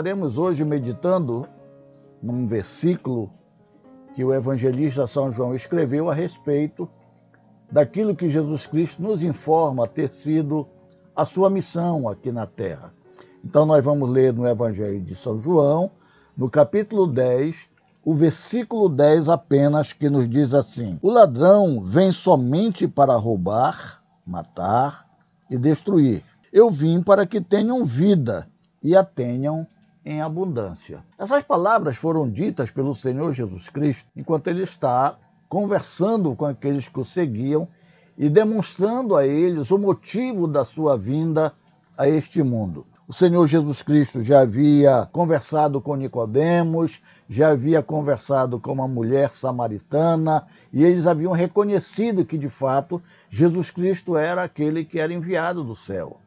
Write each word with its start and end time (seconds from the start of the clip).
Estaremos 0.00 0.38
hoje 0.38 0.64
meditando 0.64 1.46
num 2.22 2.46
versículo 2.46 3.30
que 4.14 4.24
o 4.24 4.32
evangelista 4.32 5.06
São 5.06 5.30
João 5.30 5.54
escreveu 5.54 6.08
a 6.08 6.14
respeito 6.14 6.88
daquilo 7.70 8.16
que 8.16 8.26
Jesus 8.26 8.66
Cristo 8.66 9.02
nos 9.02 9.22
informa 9.22 9.86
ter 9.86 10.08
sido 10.08 10.66
a 11.14 11.26
sua 11.26 11.50
missão 11.50 12.08
aqui 12.08 12.32
na 12.32 12.46
terra. 12.46 12.94
Então, 13.44 13.66
nós 13.66 13.84
vamos 13.84 14.08
ler 14.08 14.32
no 14.32 14.48
Evangelho 14.48 15.02
de 15.02 15.14
São 15.14 15.38
João, 15.38 15.90
no 16.34 16.48
capítulo 16.48 17.06
10, 17.06 17.68
o 18.02 18.14
versículo 18.14 18.88
10 18.88 19.28
apenas, 19.28 19.92
que 19.92 20.08
nos 20.08 20.26
diz 20.26 20.54
assim: 20.54 20.98
O 21.02 21.10
ladrão 21.10 21.84
vem 21.84 22.10
somente 22.10 22.88
para 22.88 23.14
roubar, 23.16 24.02
matar 24.26 25.06
e 25.50 25.58
destruir. 25.58 26.24
Eu 26.50 26.70
vim 26.70 27.02
para 27.02 27.26
que 27.26 27.38
tenham 27.38 27.84
vida 27.84 28.48
e 28.82 28.96
a 28.96 29.04
tenham 29.04 29.66
em 30.10 30.20
abundância. 30.20 31.04
Essas 31.16 31.44
palavras 31.44 31.96
foram 31.96 32.28
ditas 32.28 32.70
pelo 32.70 32.94
Senhor 32.94 33.32
Jesus 33.32 33.68
Cristo 33.68 34.10
enquanto 34.16 34.48
ele 34.48 34.62
está 34.62 35.16
conversando 35.48 36.34
com 36.34 36.44
aqueles 36.44 36.88
que 36.88 36.98
o 36.98 37.04
seguiam 37.04 37.68
e 38.18 38.28
demonstrando 38.28 39.16
a 39.16 39.24
eles 39.24 39.70
o 39.70 39.78
motivo 39.78 40.48
da 40.48 40.64
sua 40.64 40.96
vinda 40.96 41.52
a 41.96 42.08
este 42.08 42.42
mundo. 42.42 42.84
O 43.06 43.12
Senhor 43.12 43.44
Jesus 43.46 43.82
Cristo 43.82 44.20
já 44.20 44.40
havia 44.40 45.08
conversado 45.12 45.80
com 45.80 45.96
Nicodemos, 45.96 47.00
já 47.28 47.50
havia 47.50 47.82
conversado 47.82 48.60
com 48.60 48.72
uma 48.72 48.86
mulher 48.86 49.32
samaritana, 49.32 50.44
e 50.72 50.84
eles 50.84 51.06
haviam 51.06 51.32
reconhecido 51.32 52.24
que 52.24 52.38
de 52.38 52.48
fato 52.48 53.02
Jesus 53.28 53.70
Cristo 53.70 54.16
era 54.16 54.42
aquele 54.44 54.84
que 54.84 55.00
era 55.00 55.12
enviado 55.12 55.64
do 55.64 55.74
céu. 55.74 56.20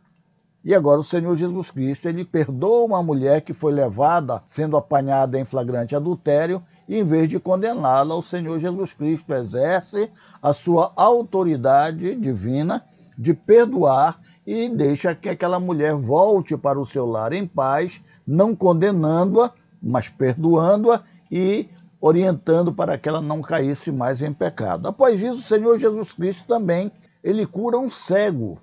E 0.64 0.73
agora 0.73 1.02
o 1.02 1.03
Senhor 1.03 1.36
Jesus 1.36 1.72
Cristo, 1.72 2.08
ele 2.08 2.23
perdoa 2.23 2.86
uma 2.86 3.03
mulher 3.03 3.42
que 3.42 3.53
foi 3.53 3.73
levada 3.73 4.42
sendo 4.45 4.78
apanhada 4.78 5.38
em 5.38 5.44
flagrante 5.44 5.94
adultério, 5.94 6.64
e 6.88 6.97
em 6.97 7.03
vez 7.03 7.30
de 7.30 7.38
condená-la, 7.38 8.16
o 8.16 8.22
Senhor 8.22 8.58
Jesus 8.58 8.94
Cristo 8.94 9.33
exerce 9.33 10.09
a 10.42 10.53
sua 10.53 10.94
autoridade 10.95 12.16
divina 12.16 12.81
de 13.17 13.33
perdoar 13.33 14.20
e 14.47 14.70
deixa 14.70 15.14
que 15.14 15.28
aquela 15.28 15.59
mulher 15.59 15.95
volte 15.95 16.55
para 16.55 16.80
o 16.80 16.86
seu 16.86 17.05
lar 17.05 17.33
em 17.33 17.45
paz, 17.45 18.02
não 18.25 18.55
condenando-a, 18.55 19.52
mas 19.81 20.08
perdoando-a 20.08 21.03
e 21.30 21.67
orientando 22.00 22.72
para 22.72 22.98
que 22.98 23.09
ela 23.09 23.22
não 23.22 23.42
caísse 23.42 23.92
mais 23.92 24.22
em 24.22 24.31
pecado. 24.31 24.88
Após 24.88 25.22
isso, 25.22 25.39
o 25.39 25.44
Senhor 25.44 25.77
Jesus 25.77 26.14
Cristo 26.14 26.48
também, 26.48 26.89
ele 27.22 27.45
cura 27.45 27.77
um 27.77 27.89
cego 27.89 28.59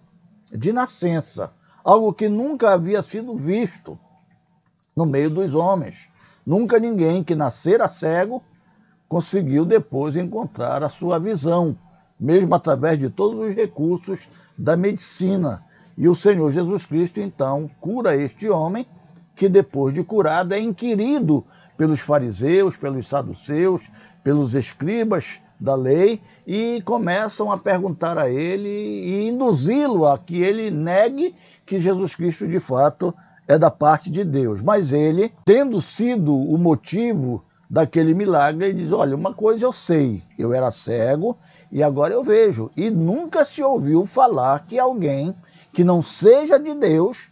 de 0.50 0.72
nascença 0.72 1.52
algo 1.84 2.12
que 2.12 2.28
nunca 2.28 2.72
havia 2.72 3.02
sido 3.02 3.34
visto 3.36 3.98
no 4.96 5.06
meio 5.06 5.30
dos 5.30 5.54
homens. 5.54 6.10
Nunca 6.44 6.78
ninguém 6.78 7.22
que 7.22 7.34
nascera 7.34 7.88
cego 7.88 8.42
conseguiu 9.08 9.64
depois 9.64 10.16
encontrar 10.16 10.84
a 10.84 10.88
sua 10.88 11.18
visão, 11.18 11.76
mesmo 12.18 12.54
através 12.54 12.98
de 12.98 13.10
todos 13.10 13.48
os 13.48 13.54
recursos 13.54 14.28
da 14.56 14.76
medicina. 14.76 15.62
E 15.96 16.08
o 16.08 16.14
Senhor 16.14 16.50
Jesus 16.50 16.86
Cristo 16.86 17.20
então 17.20 17.68
cura 17.80 18.16
este 18.16 18.48
homem, 18.48 18.86
que 19.40 19.48
depois 19.48 19.94
de 19.94 20.04
curado 20.04 20.52
é 20.52 20.60
inquirido 20.60 21.42
pelos 21.74 21.98
fariseus, 21.98 22.76
pelos 22.76 23.08
saduceus, 23.08 23.90
pelos 24.22 24.54
escribas 24.54 25.40
da 25.58 25.74
lei 25.74 26.20
e 26.46 26.82
começam 26.84 27.50
a 27.50 27.56
perguntar 27.56 28.18
a 28.18 28.28
ele 28.28 28.68
e 28.68 29.28
induzi-lo 29.28 30.06
a 30.06 30.18
que 30.18 30.42
ele 30.42 30.70
negue 30.70 31.34
que 31.64 31.78
Jesus 31.78 32.14
Cristo 32.14 32.46
de 32.46 32.60
fato 32.60 33.14
é 33.48 33.56
da 33.56 33.70
parte 33.70 34.10
de 34.10 34.24
Deus. 34.24 34.60
Mas 34.60 34.92
ele, 34.92 35.32
tendo 35.42 35.80
sido 35.80 36.36
o 36.36 36.58
motivo 36.58 37.42
daquele 37.70 38.12
milagre, 38.12 38.66
ele 38.66 38.82
diz: 38.82 38.92
Olha, 38.92 39.16
uma 39.16 39.32
coisa 39.32 39.64
eu 39.64 39.72
sei, 39.72 40.22
eu 40.38 40.52
era 40.52 40.70
cego 40.70 41.38
e 41.72 41.82
agora 41.82 42.12
eu 42.12 42.22
vejo. 42.22 42.70
E 42.76 42.90
nunca 42.90 43.42
se 43.46 43.62
ouviu 43.62 44.04
falar 44.04 44.66
que 44.66 44.78
alguém 44.78 45.34
que 45.72 45.82
não 45.82 46.02
seja 46.02 46.58
de 46.58 46.74
Deus 46.74 47.30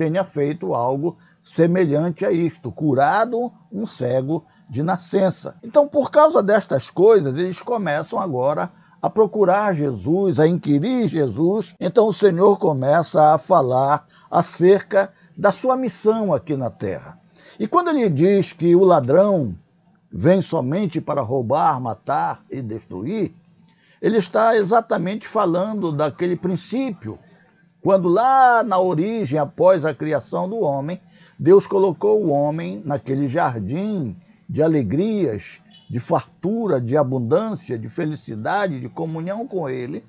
tenha 0.00 0.24
feito 0.24 0.72
algo 0.72 1.18
semelhante 1.42 2.24
a 2.24 2.32
isto, 2.32 2.72
curado 2.72 3.52
um 3.70 3.84
cego 3.84 4.46
de 4.66 4.82
nascença. 4.82 5.56
Então, 5.62 5.86
por 5.86 6.10
causa 6.10 6.42
destas 6.42 6.88
coisas, 6.88 7.38
eles 7.38 7.60
começam 7.60 8.18
agora 8.18 8.72
a 9.02 9.10
procurar 9.10 9.74
Jesus, 9.74 10.40
a 10.40 10.46
inquirir 10.46 11.06
Jesus. 11.06 11.76
Então, 11.78 12.08
o 12.08 12.14
Senhor 12.14 12.58
começa 12.58 13.34
a 13.34 13.36
falar 13.36 14.06
acerca 14.30 15.12
da 15.36 15.52
sua 15.52 15.76
missão 15.76 16.32
aqui 16.32 16.56
na 16.56 16.70
terra. 16.70 17.18
E 17.58 17.68
quando 17.68 17.88
ele 17.88 18.08
diz 18.08 18.54
que 18.54 18.74
o 18.74 18.84
ladrão 18.84 19.54
vem 20.10 20.40
somente 20.40 20.98
para 20.98 21.20
roubar, 21.20 21.78
matar 21.78 22.42
e 22.50 22.62
destruir, 22.62 23.34
ele 24.00 24.16
está 24.16 24.56
exatamente 24.56 25.28
falando 25.28 25.92
daquele 25.92 26.36
princípio 26.36 27.18
quando 27.82 28.08
lá 28.08 28.62
na 28.62 28.78
origem, 28.78 29.38
após 29.38 29.84
a 29.84 29.94
criação 29.94 30.48
do 30.48 30.60
homem, 30.60 31.00
Deus 31.38 31.66
colocou 31.66 32.22
o 32.22 32.30
homem 32.30 32.82
naquele 32.84 33.26
jardim 33.26 34.14
de 34.48 34.62
alegrias, 34.62 35.62
de 35.88 35.98
fartura, 35.98 36.80
de 36.80 36.96
abundância, 36.96 37.78
de 37.78 37.88
felicidade, 37.88 38.80
de 38.80 38.88
comunhão 38.88 39.46
com 39.46 39.68
Ele, 39.68 40.04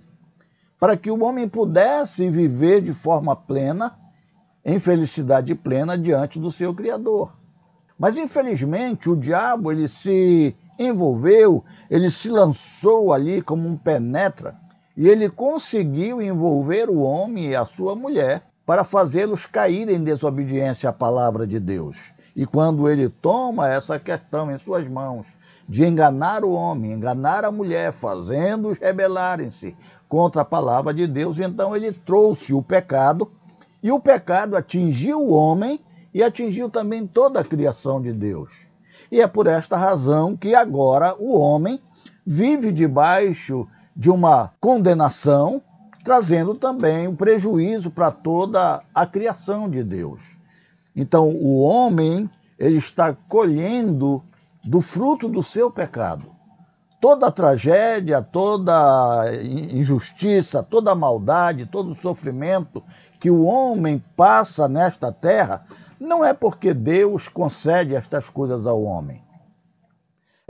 para 0.77 0.97
que 0.97 1.09
o 1.09 1.23
homem 1.23 1.47
pudesse 1.47 2.29
viver 2.29 2.81
de 2.81 2.93
forma 2.93 3.35
plena, 3.35 3.97
em 4.65 4.77
felicidade 4.77 5.55
plena 5.55 5.97
diante 5.97 6.39
do 6.39 6.51
seu 6.51 6.73
Criador. 6.73 7.35
Mas 7.97 8.17
infelizmente 8.17 9.09
o 9.09 9.15
diabo 9.15 9.71
ele 9.71 9.87
se 9.87 10.55
envolveu, 10.77 11.63
ele 11.89 12.09
se 12.09 12.29
lançou 12.29 13.13
ali 13.13 13.41
como 13.41 13.67
um 13.67 13.77
penetra 13.77 14.59
e 14.95 15.07
ele 15.07 15.29
conseguiu 15.29 16.21
envolver 16.21 16.89
o 16.89 17.01
homem 17.01 17.49
e 17.49 17.55
a 17.55 17.65
sua 17.65 17.95
mulher 17.95 18.43
para 18.65 18.83
fazê-los 18.83 19.45
cair 19.45 19.89
em 19.89 20.03
desobediência 20.03 20.89
à 20.89 20.93
palavra 20.93 21.47
de 21.47 21.59
Deus. 21.59 22.13
E 22.35 22.45
quando 22.45 22.89
ele 22.89 23.09
toma 23.09 23.69
essa 23.69 23.99
questão 23.99 24.51
em 24.51 24.57
suas 24.57 24.87
mãos, 24.87 25.27
de 25.67 25.85
enganar 25.85 26.43
o 26.43 26.53
homem, 26.53 26.93
enganar 26.93 27.43
a 27.43 27.51
mulher, 27.51 27.91
fazendo-os 27.91 28.77
rebelarem-se 28.77 29.75
contra 30.07 30.41
a 30.41 30.45
palavra 30.45 30.93
de 30.93 31.07
Deus, 31.07 31.39
então 31.39 31.75
ele 31.75 31.91
trouxe 31.91 32.53
o 32.53 32.61
pecado, 32.61 33.29
e 33.83 33.91
o 33.91 33.99
pecado 33.99 34.55
atingiu 34.55 35.19
o 35.19 35.33
homem 35.33 35.79
e 36.13 36.23
atingiu 36.23 36.69
também 36.69 37.07
toda 37.07 37.39
a 37.39 37.45
criação 37.45 38.01
de 38.01 38.13
Deus. 38.13 38.69
E 39.11 39.19
é 39.19 39.27
por 39.27 39.47
esta 39.47 39.75
razão 39.75 40.37
que 40.37 40.55
agora 40.55 41.15
o 41.19 41.37
homem 41.37 41.81
vive 42.25 42.71
debaixo 42.71 43.67
de 43.95 44.09
uma 44.09 44.51
condenação, 44.59 45.61
trazendo 46.03 46.55
também 46.55 47.07
um 47.07 47.15
prejuízo 47.15 47.91
para 47.91 48.11
toda 48.11 48.83
a 48.93 49.05
criação 49.05 49.69
de 49.69 49.83
Deus. 49.83 50.37
Então, 50.95 51.29
o 51.29 51.61
homem 51.61 52.29
ele 52.57 52.77
está 52.77 53.13
colhendo 53.27 54.23
do 54.63 54.81
fruto 54.81 55.27
do 55.27 55.41
seu 55.41 55.71
pecado. 55.71 56.31
Toda 56.99 57.31
tragédia, 57.31 58.21
toda 58.21 59.25
injustiça, 59.43 60.61
toda 60.61 60.93
maldade, 60.93 61.65
todo 61.65 61.99
sofrimento 61.99 62.83
que 63.19 63.31
o 63.31 63.43
homem 63.43 64.03
passa 64.15 64.67
nesta 64.67 65.11
terra, 65.11 65.63
não 65.99 66.23
é 66.23 66.33
porque 66.33 66.73
Deus 66.73 67.27
concede 67.27 67.95
estas 67.95 68.29
coisas 68.29 68.67
ao 68.67 68.83
homem. 68.83 69.23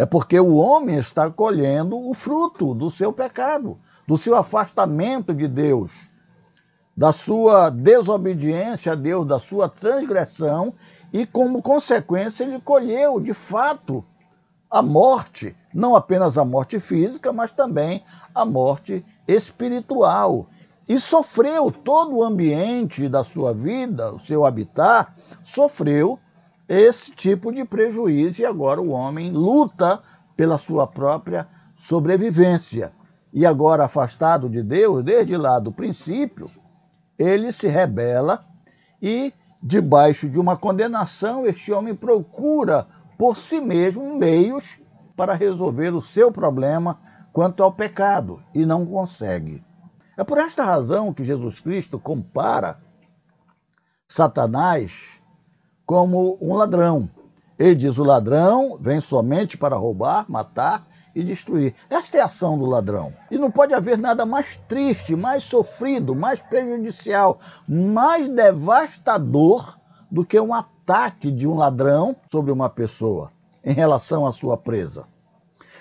É 0.02 0.06
porque 0.08 0.40
o 0.40 0.56
homem 0.56 0.98
está 0.98 1.30
colhendo 1.30 1.96
o 1.96 2.12
fruto 2.16 2.74
do 2.74 2.90
seu 2.90 3.14
pecado, 3.14 3.78
do 4.08 4.18
seu 4.18 4.36
afastamento 4.36 5.32
de 5.32 5.48
Deus, 5.48 5.92
da 6.98 7.14
sua 7.14 7.70
desobediência 7.70 8.94
a 8.94 8.96
Deus, 8.96 9.28
da 9.28 9.38
sua 9.38 9.70
transgressão, 9.70 10.74
e 11.14 11.24
como 11.24 11.62
consequência 11.62 12.44
ele 12.44 12.60
colheu, 12.60 13.20
de 13.20 13.32
fato, 13.32 14.04
a 14.72 14.82
morte, 14.82 15.56
não 15.72 15.96
apenas 15.96 16.36
a 16.36 16.44
morte 16.44 16.80
física, 16.80 17.32
mas 17.32 17.54
também 17.54 18.04
a 18.34 18.44
morte 18.44 19.06
espiritual. 19.28 20.48
E 20.90 21.00
sofreu 21.00 21.70
todo 21.72 22.16
o 22.16 22.24
ambiente 22.24 23.08
da 23.08 23.24
sua 23.24 23.54
vida, 23.54 24.16
o 24.16 24.20
seu 24.20 24.46
habitat, 24.48 25.12
sofreu 25.44 26.18
esse 26.80 27.12
tipo 27.12 27.52
de 27.52 27.66
prejuízo 27.66 28.42
e 28.42 28.46
agora 28.46 28.82
o 28.82 28.92
homem 28.92 29.30
luta 29.30 30.02
pela 30.38 30.58
sua 30.58 30.88
própria 30.88 31.46
sobrevivência. 31.78 32.94
E 33.34 33.46
agora, 33.46 33.86
afastado 33.86 34.50
de 34.50 34.64
Deus, 34.64 35.04
desde 35.04 35.36
lá 35.36 35.60
do 35.60 35.72
princípio, 35.72 36.50
ele 37.20 37.52
se 37.52 37.68
rebela 37.68 38.46
e, 39.02 39.34
debaixo 39.62 40.30
de 40.30 40.40
uma 40.40 40.56
condenação, 40.56 41.46
este 41.46 41.74
homem 41.74 41.94
procura 41.94 42.88
por 43.18 43.38
si 43.38 43.60
mesmo 43.60 44.18
meios 44.18 44.80
para 45.16 45.34
resolver 45.34 45.94
o 45.94 46.02
seu 46.02 46.32
problema 46.32 46.98
quanto 47.34 47.64
ao 47.64 47.74
pecado 47.74 48.42
e 48.54 48.66
não 48.66 48.86
consegue. 48.86 49.62
É 50.18 50.24
por 50.24 50.38
esta 50.38 50.64
razão 50.64 51.14
que 51.14 51.24
Jesus 51.24 51.60
Cristo 51.60 52.00
compara 52.00 52.80
Satanás 54.08 55.21
como 55.92 56.38
um 56.40 56.54
ladrão. 56.54 57.10
Ele 57.60 57.76
diz: 57.76 57.98
o 57.98 58.06
ladrão 58.06 58.78
vem 58.80 59.02
somente 59.02 59.58
para 59.58 59.76
roubar, 59.76 60.24
matar 60.30 60.88
e 61.14 61.22
destruir. 61.22 61.74
Esta 61.90 62.16
é 62.16 62.22
a 62.22 62.26
ação 62.26 62.58
do 62.58 62.66
ladrão. 62.66 63.14
E 63.30 63.38
não 63.38 63.52
pode 63.52 63.74
haver 63.74 63.98
nada 63.98 64.26
mais 64.26 64.56
triste, 64.56 65.18
mais 65.18 65.44
sofrido, 65.44 66.16
mais 66.16 66.40
prejudicial, 66.40 67.40
mais 67.68 68.30
devastador 68.30 69.78
do 70.10 70.24
que 70.24 70.40
um 70.40 70.54
ataque 70.54 71.30
de 71.30 71.46
um 71.46 71.56
ladrão 71.56 72.16
sobre 72.32 72.54
uma 72.54 72.70
pessoa 72.70 73.30
em 73.62 73.74
relação 73.74 74.26
à 74.26 74.32
sua 74.32 74.56
presa. 74.56 75.06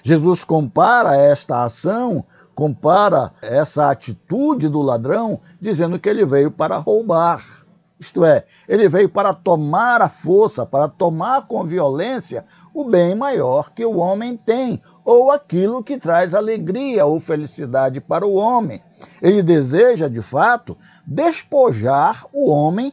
Jesus 0.03 0.43
compara 0.43 1.15
esta 1.15 1.63
ação, 1.63 2.25
compara 2.53 3.31
essa 3.41 3.89
atitude 3.89 4.69
do 4.69 4.83
ladrão, 4.83 5.39
dizendo 5.61 6.01
que 6.01 6.09
ele 6.09 6.27
veio 6.27 6.51
para 6.51 6.79
roubar. 6.79 7.61
Isto 8.01 8.25
é, 8.25 8.45
ele 8.67 8.89
veio 8.89 9.11
para 9.11 9.35
tomar 9.35 10.01
a 10.01 10.09
força, 10.09 10.65
para 10.65 10.89
tomar 10.89 11.47
com 11.47 11.63
violência 11.67 12.47
o 12.73 12.83
bem 12.83 13.15
maior 13.15 13.71
que 13.75 13.85
o 13.85 13.99
homem 13.99 14.39
tem, 14.39 14.81
ou 15.05 15.31
aquilo 15.31 15.85
que 15.85 15.99
traz 15.99 16.33
alegria 16.33 17.05
ou 17.05 17.21
felicidade 17.21 18.01
para 18.01 18.27
o 18.27 18.33
homem. 18.33 18.83
Ele 19.21 19.43
deseja, 19.43 20.09
de 20.09 20.23
fato, 20.23 20.79
despojar 21.07 22.25
o 22.33 22.49
homem 22.49 22.91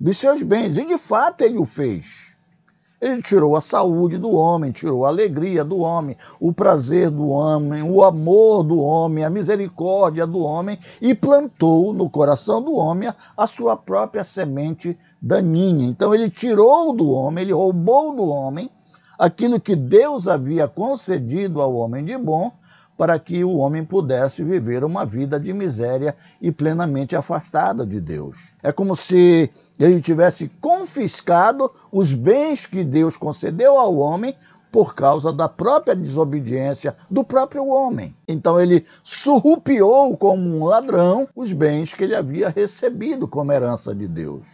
dos 0.00 0.18
seus 0.18 0.42
bens, 0.42 0.76
e 0.76 0.84
de 0.84 0.98
fato 0.98 1.42
ele 1.42 1.58
o 1.58 1.64
fez. 1.64 2.27
Ele 3.00 3.22
tirou 3.22 3.54
a 3.54 3.60
saúde 3.60 4.18
do 4.18 4.30
homem, 4.30 4.72
tirou 4.72 5.04
a 5.04 5.08
alegria 5.08 5.64
do 5.64 5.78
homem, 5.78 6.16
o 6.40 6.52
prazer 6.52 7.10
do 7.10 7.28
homem, 7.28 7.82
o 7.82 8.02
amor 8.02 8.64
do 8.64 8.80
homem, 8.80 9.24
a 9.24 9.30
misericórdia 9.30 10.26
do 10.26 10.40
homem 10.40 10.76
e 11.00 11.14
plantou 11.14 11.92
no 11.92 12.10
coração 12.10 12.60
do 12.60 12.74
homem 12.74 13.12
a 13.36 13.46
sua 13.46 13.76
própria 13.76 14.24
semente 14.24 14.98
daninha. 15.22 15.86
Então 15.86 16.12
ele 16.12 16.28
tirou 16.28 16.92
do 16.92 17.08
homem, 17.10 17.42
ele 17.42 17.52
roubou 17.52 18.16
do 18.16 18.26
homem 18.26 18.68
aquilo 19.16 19.60
que 19.60 19.76
Deus 19.76 20.26
havia 20.26 20.66
concedido 20.66 21.60
ao 21.60 21.74
homem 21.74 22.04
de 22.04 22.18
bom 22.18 22.52
para 22.98 23.16
que 23.16 23.44
o 23.44 23.58
homem 23.58 23.84
pudesse 23.84 24.42
viver 24.42 24.82
uma 24.82 25.06
vida 25.06 25.38
de 25.38 25.52
miséria 25.54 26.16
e 26.42 26.50
plenamente 26.50 27.14
afastada 27.14 27.86
de 27.86 28.00
Deus. 28.00 28.52
É 28.60 28.72
como 28.72 28.96
se 28.96 29.48
ele 29.78 30.00
tivesse 30.00 30.48
confiscado 30.60 31.70
os 31.92 32.12
bens 32.12 32.66
que 32.66 32.82
Deus 32.82 33.16
concedeu 33.16 33.78
ao 33.78 33.96
homem 33.96 34.34
por 34.72 34.96
causa 34.96 35.32
da 35.32 35.48
própria 35.48 35.94
desobediência 35.94 36.94
do 37.08 37.22
próprio 37.22 37.68
homem. 37.68 38.14
Então 38.26 38.60
ele 38.60 38.84
surrupiou 39.00 40.16
como 40.16 40.42
um 40.42 40.64
ladrão 40.64 41.28
os 41.36 41.52
bens 41.52 41.94
que 41.94 42.02
ele 42.02 42.16
havia 42.16 42.48
recebido 42.48 43.28
como 43.28 43.52
herança 43.52 43.94
de 43.94 44.08
Deus. 44.08 44.46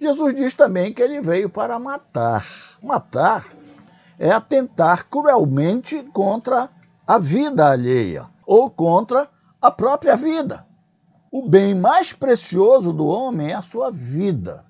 Jesus 0.00 0.34
diz 0.34 0.54
também 0.54 0.92
que 0.92 1.00
ele 1.00 1.20
veio 1.20 1.48
para 1.48 1.78
matar. 1.78 2.44
Matar 2.82 3.46
é 4.18 4.30
atentar 4.30 5.08
cruelmente 5.08 6.02
contra 6.12 6.68
a 7.06 7.18
vida 7.18 7.70
alheia 7.70 8.28
ou 8.46 8.70
contra 8.70 9.28
a 9.60 9.70
própria 9.70 10.16
vida. 10.16 10.66
O 11.30 11.48
bem 11.48 11.74
mais 11.74 12.12
precioso 12.12 12.92
do 12.92 13.06
homem 13.06 13.50
é 13.50 13.54
a 13.54 13.62
sua 13.62 13.90
vida, 13.90 14.64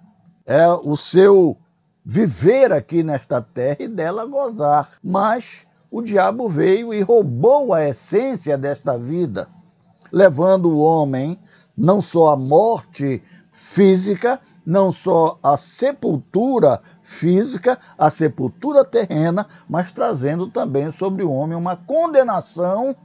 é 0.46 0.68
o 0.68 0.96
seu 0.96 1.56
viver 2.04 2.72
aqui 2.72 3.02
nesta 3.02 3.40
terra 3.40 3.78
e 3.80 3.88
dela 3.88 4.26
gozar. 4.26 4.88
Mas 5.02 5.66
o 5.90 6.02
diabo 6.02 6.48
veio 6.48 6.92
e 6.92 7.02
roubou 7.02 7.72
a 7.72 7.88
essência 7.88 8.58
desta 8.58 8.98
vida, 8.98 9.48
levando 10.10 10.70
o 10.70 10.78
homem 10.78 11.38
não 11.76 12.00
só 12.00 12.32
à 12.32 12.36
morte 12.36 13.22
física, 13.50 14.40
não 14.64 14.90
só 14.90 15.38
a 15.42 15.56
sepultura 15.56 16.80
física, 17.02 17.78
a 17.98 18.08
sepultura 18.08 18.84
terrena, 18.84 19.46
mas 19.68 19.92
trazendo 19.92 20.48
também 20.48 20.90
sobre 20.90 21.22
o 21.22 21.32
homem 21.32 21.56
uma 21.56 21.76
condenação 21.76 22.96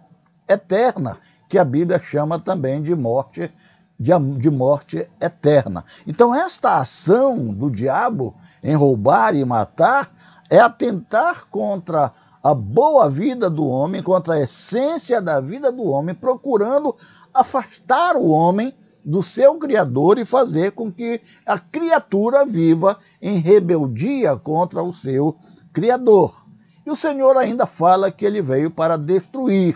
eterna, 0.47 1.17
que 1.47 1.57
a 1.57 1.65
Bíblia 1.65 1.99
chama 1.99 2.39
também 2.39 2.81
de 2.81 2.95
morte 2.95 3.51
de, 3.99 4.11
de 4.37 4.49
morte 4.49 5.09
eterna. 5.19 5.83
Então 6.07 6.33
esta 6.33 6.77
ação 6.77 7.37
do 7.47 7.69
diabo 7.69 8.33
em 8.63 8.73
roubar 8.73 9.35
e 9.35 9.43
matar 9.43 10.09
é 10.49 10.59
atentar 10.59 11.45
contra 11.47 12.13
a 12.41 12.53
boa 12.53 13.09
vida 13.09 13.49
do 13.49 13.67
homem, 13.67 14.01
contra 14.01 14.35
a 14.35 14.39
essência 14.39 15.21
da 15.21 15.41
vida 15.41 15.71
do 15.71 15.83
homem, 15.83 16.15
procurando 16.15 16.95
afastar 17.33 18.15
o 18.15 18.29
homem 18.29 18.73
do 19.09 19.23
seu 19.23 19.55
Criador 19.55 20.19
e 20.19 20.25
fazer 20.25 20.71
com 20.73 20.91
que 20.91 21.19
a 21.43 21.57
criatura 21.57 22.45
viva 22.45 22.97
em 23.19 23.37
rebeldia 23.37 24.37
contra 24.37 24.83
o 24.83 24.93
seu 24.93 25.35
Criador. 25.73 26.45
E 26.85 26.91
o 26.91 26.95
Senhor 26.95 27.35
ainda 27.35 27.65
fala 27.65 28.11
que 28.11 28.23
ele 28.23 28.39
veio 28.39 28.69
para 28.69 28.97
destruir. 28.97 29.75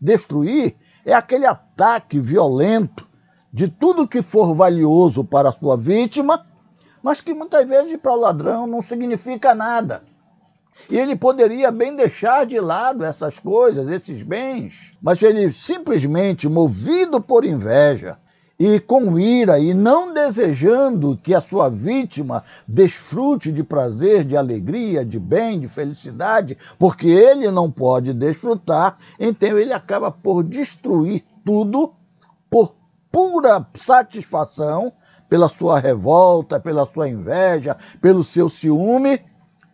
Destruir 0.00 0.74
é 1.04 1.12
aquele 1.12 1.44
ataque 1.44 2.18
violento 2.18 3.06
de 3.52 3.68
tudo 3.68 4.08
que 4.08 4.22
for 4.22 4.54
valioso 4.54 5.22
para 5.22 5.50
a 5.50 5.52
sua 5.52 5.76
vítima, 5.76 6.46
mas 7.02 7.20
que 7.20 7.34
muitas 7.34 7.68
vezes 7.68 7.96
para 7.96 8.12
o 8.12 8.20
ladrão 8.20 8.66
não 8.66 8.80
significa 8.80 9.54
nada. 9.54 10.02
E 10.88 10.98
ele 10.98 11.14
poderia 11.14 11.70
bem 11.70 11.94
deixar 11.94 12.46
de 12.46 12.58
lado 12.58 13.04
essas 13.04 13.38
coisas, 13.38 13.90
esses 13.90 14.22
bens, 14.22 14.96
mas 15.00 15.22
ele 15.22 15.50
simplesmente, 15.50 16.48
movido 16.48 17.20
por 17.20 17.44
inveja, 17.44 18.18
e 18.58 18.78
com 18.78 19.18
ira, 19.18 19.58
e 19.58 19.74
não 19.74 20.12
desejando 20.12 21.16
que 21.16 21.34
a 21.34 21.40
sua 21.40 21.68
vítima 21.68 22.42
desfrute 22.66 23.50
de 23.50 23.64
prazer, 23.64 24.24
de 24.24 24.36
alegria, 24.36 25.04
de 25.04 25.18
bem, 25.18 25.60
de 25.60 25.68
felicidade, 25.68 26.56
porque 26.78 27.08
ele 27.08 27.50
não 27.50 27.70
pode 27.70 28.12
desfrutar, 28.12 28.96
então 29.18 29.58
ele 29.58 29.72
acaba 29.72 30.10
por 30.10 30.44
destruir 30.44 31.24
tudo 31.44 31.92
por 32.48 32.74
pura 33.10 33.66
satisfação, 33.74 34.92
pela 35.28 35.48
sua 35.48 35.78
revolta, 35.78 36.60
pela 36.60 36.88
sua 36.92 37.08
inveja, 37.08 37.76
pelo 38.00 38.22
seu 38.22 38.48
ciúme, 38.48 39.20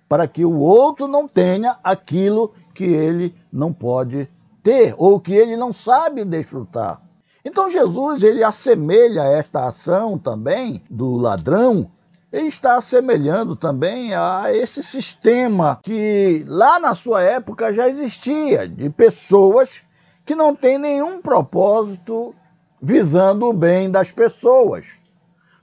para 0.08 0.26
que 0.26 0.44
o 0.44 0.58
outro 0.58 1.06
não 1.06 1.28
tenha 1.28 1.78
aquilo 1.84 2.52
que 2.74 2.84
ele 2.84 3.34
não 3.52 3.72
pode 3.72 4.28
ter 4.62 4.94
ou 4.98 5.20
que 5.20 5.32
ele 5.32 5.56
não 5.56 5.72
sabe 5.72 6.24
desfrutar. 6.24 7.09
Então 7.44 7.68
Jesus 7.68 8.22
ele 8.22 8.44
assemelha 8.44 9.22
esta 9.22 9.66
ação 9.66 10.18
também 10.18 10.82
do 10.90 11.16
ladrão 11.16 11.90
ele 12.32 12.46
está 12.46 12.76
assemelhando 12.76 13.56
também 13.56 14.14
a 14.14 14.44
esse 14.52 14.82
sistema 14.82 15.80
que 15.82 16.44
lá 16.46 16.78
na 16.78 16.94
sua 16.94 17.22
época 17.22 17.72
já 17.72 17.88
existia, 17.88 18.68
de 18.68 18.88
pessoas 18.88 19.82
que 20.24 20.36
não 20.36 20.54
têm 20.54 20.78
nenhum 20.78 21.20
propósito 21.20 22.34
visando 22.80 23.46
o 23.46 23.52
bem 23.52 23.90
das 23.90 24.12
pessoas. 24.12 24.86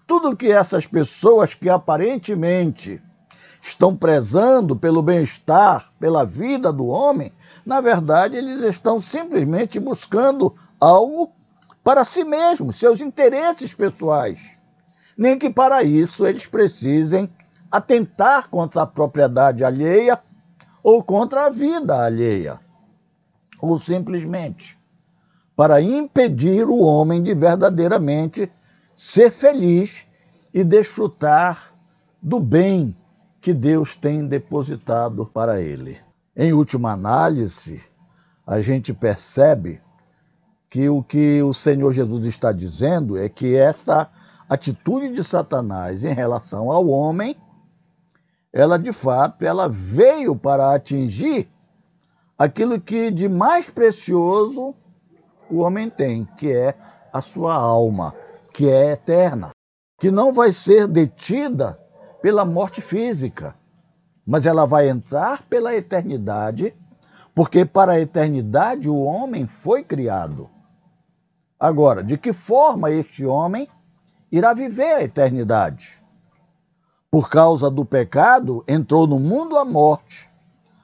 Tudo 0.05 0.35
que 0.35 0.51
essas 0.51 0.85
pessoas 0.85 1.53
que 1.53 1.69
aparentemente 1.69 3.01
estão 3.61 3.95
prezando 3.95 4.75
pelo 4.75 5.01
bem-estar, 5.01 5.91
pela 5.97 6.25
vida 6.25 6.71
do 6.71 6.87
homem, 6.87 7.31
na 7.65 7.79
verdade 7.79 8.35
eles 8.35 8.61
estão 8.61 8.99
simplesmente 8.99 9.79
buscando 9.79 10.53
algo 10.79 11.31
para 11.87 12.03
si 12.03 12.25
mesmos, 12.25 12.75
seus 12.75 12.99
interesses 12.99 13.73
pessoais. 13.73 14.59
Nem 15.17 15.39
que 15.39 15.49
para 15.49 15.83
isso 15.83 16.27
eles 16.27 16.45
precisem 16.45 17.29
atentar 17.71 18.49
contra 18.49 18.81
a 18.81 18.85
propriedade 18.85 19.63
alheia 19.63 20.21
ou 20.83 21.01
contra 21.01 21.45
a 21.45 21.49
vida 21.49 22.03
alheia. 22.03 22.59
Ou 23.61 23.79
simplesmente 23.79 24.77
para 25.55 25.81
impedir 25.81 26.67
o 26.67 26.77
homem 26.77 27.23
de 27.23 27.33
verdadeiramente 27.33 28.51
ser 28.93 29.31
feliz 29.31 30.05
e 30.53 30.65
desfrutar 30.65 31.73
do 32.21 32.37
bem 32.41 32.93
que 33.39 33.53
Deus 33.53 33.95
tem 33.95 34.27
depositado 34.27 35.25
para 35.27 35.61
ele. 35.61 35.97
Em 36.35 36.51
última 36.51 36.91
análise, 36.91 37.81
a 38.45 38.59
gente 38.59 38.93
percebe 38.93 39.81
que 40.69 40.89
o 40.89 41.01
que 41.01 41.41
o 41.41 41.53
Senhor 41.53 41.91
Jesus 41.91 42.25
está 42.25 42.51
dizendo 42.51 43.17
é 43.17 43.29
que 43.29 43.55
esta 43.55 44.09
atitude 44.49 45.09
de 45.09 45.23
Satanás 45.23 46.03
em 46.03 46.13
relação 46.13 46.71
ao 46.71 46.87
homem, 46.87 47.35
ela 48.51 48.77
de 48.77 48.91
fato, 48.91 49.45
ela 49.45 49.67
veio 49.67 50.35
para 50.35 50.73
atingir 50.73 51.49
aquilo 52.37 52.79
que 52.79 53.11
de 53.11 53.27
mais 53.27 53.69
precioso 53.69 54.75
o 55.49 55.59
homem 55.59 55.89
tem, 55.89 56.25
que 56.37 56.51
é 56.51 56.75
a 57.11 57.21
sua 57.21 57.53
alma, 57.53 58.13
que 58.53 58.69
é 58.69 58.91
eterna, 58.91 59.51
que 59.99 60.11
não 60.11 60.33
vai 60.33 60.51
ser 60.51 60.87
detida 60.87 61.79
pela 62.21 62.43
morte 62.43 62.81
física, 62.81 63.55
mas 64.25 64.45
ela 64.45 64.65
vai 64.65 64.89
entrar 64.89 65.43
pela 65.43 65.73
eternidade, 65.73 66.75
porque 67.33 67.63
para 67.65 67.93
a 67.93 67.99
eternidade 67.99 68.89
o 68.89 68.97
homem 68.97 69.47
foi 69.47 69.83
criado. 69.83 70.49
Agora, 71.59 72.03
de 72.03 72.17
que 72.17 72.31
forma 72.31 72.91
este 72.91 73.25
homem 73.25 73.67
irá 74.31 74.53
viver 74.53 74.95
a 74.95 75.01
eternidade? 75.01 76.03
Por 77.09 77.29
causa 77.29 77.69
do 77.71 77.83
pecado, 77.83 78.63
entrou 78.67 79.07
no 79.07 79.19
mundo 79.19 79.57
a 79.57 79.65
morte, 79.65 80.29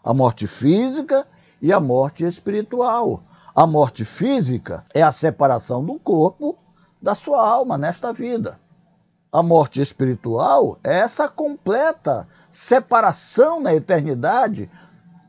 a 0.03 0.13
morte 0.13 0.47
física 0.47 1.27
e 1.61 1.71
a 1.71 1.79
morte 1.79 2.25
espiritual. 2.25 3.23
A 3.55 3.67
morte 3.67 4.03
física 4.03 4.83
é 4.95 5.03
a 5.03 5.11
separação 5.11 5.85
do 5.85 5.99
corpo 5.99 6.57
da 6.99 7.13
sua 7.13 7.47
alma 7.47 7.77
nesta 7.77 8.11
vida. 8.11 8.59
A 9.31 9.43
morte 9.43 9.79
espiritual 9.79 10.79
é 10.83 10.99
essa 10.99 11.29
completa 11.29 12.27
separação 12.49 13.59
na 13.59 13.75
eternidade 13.75 14.69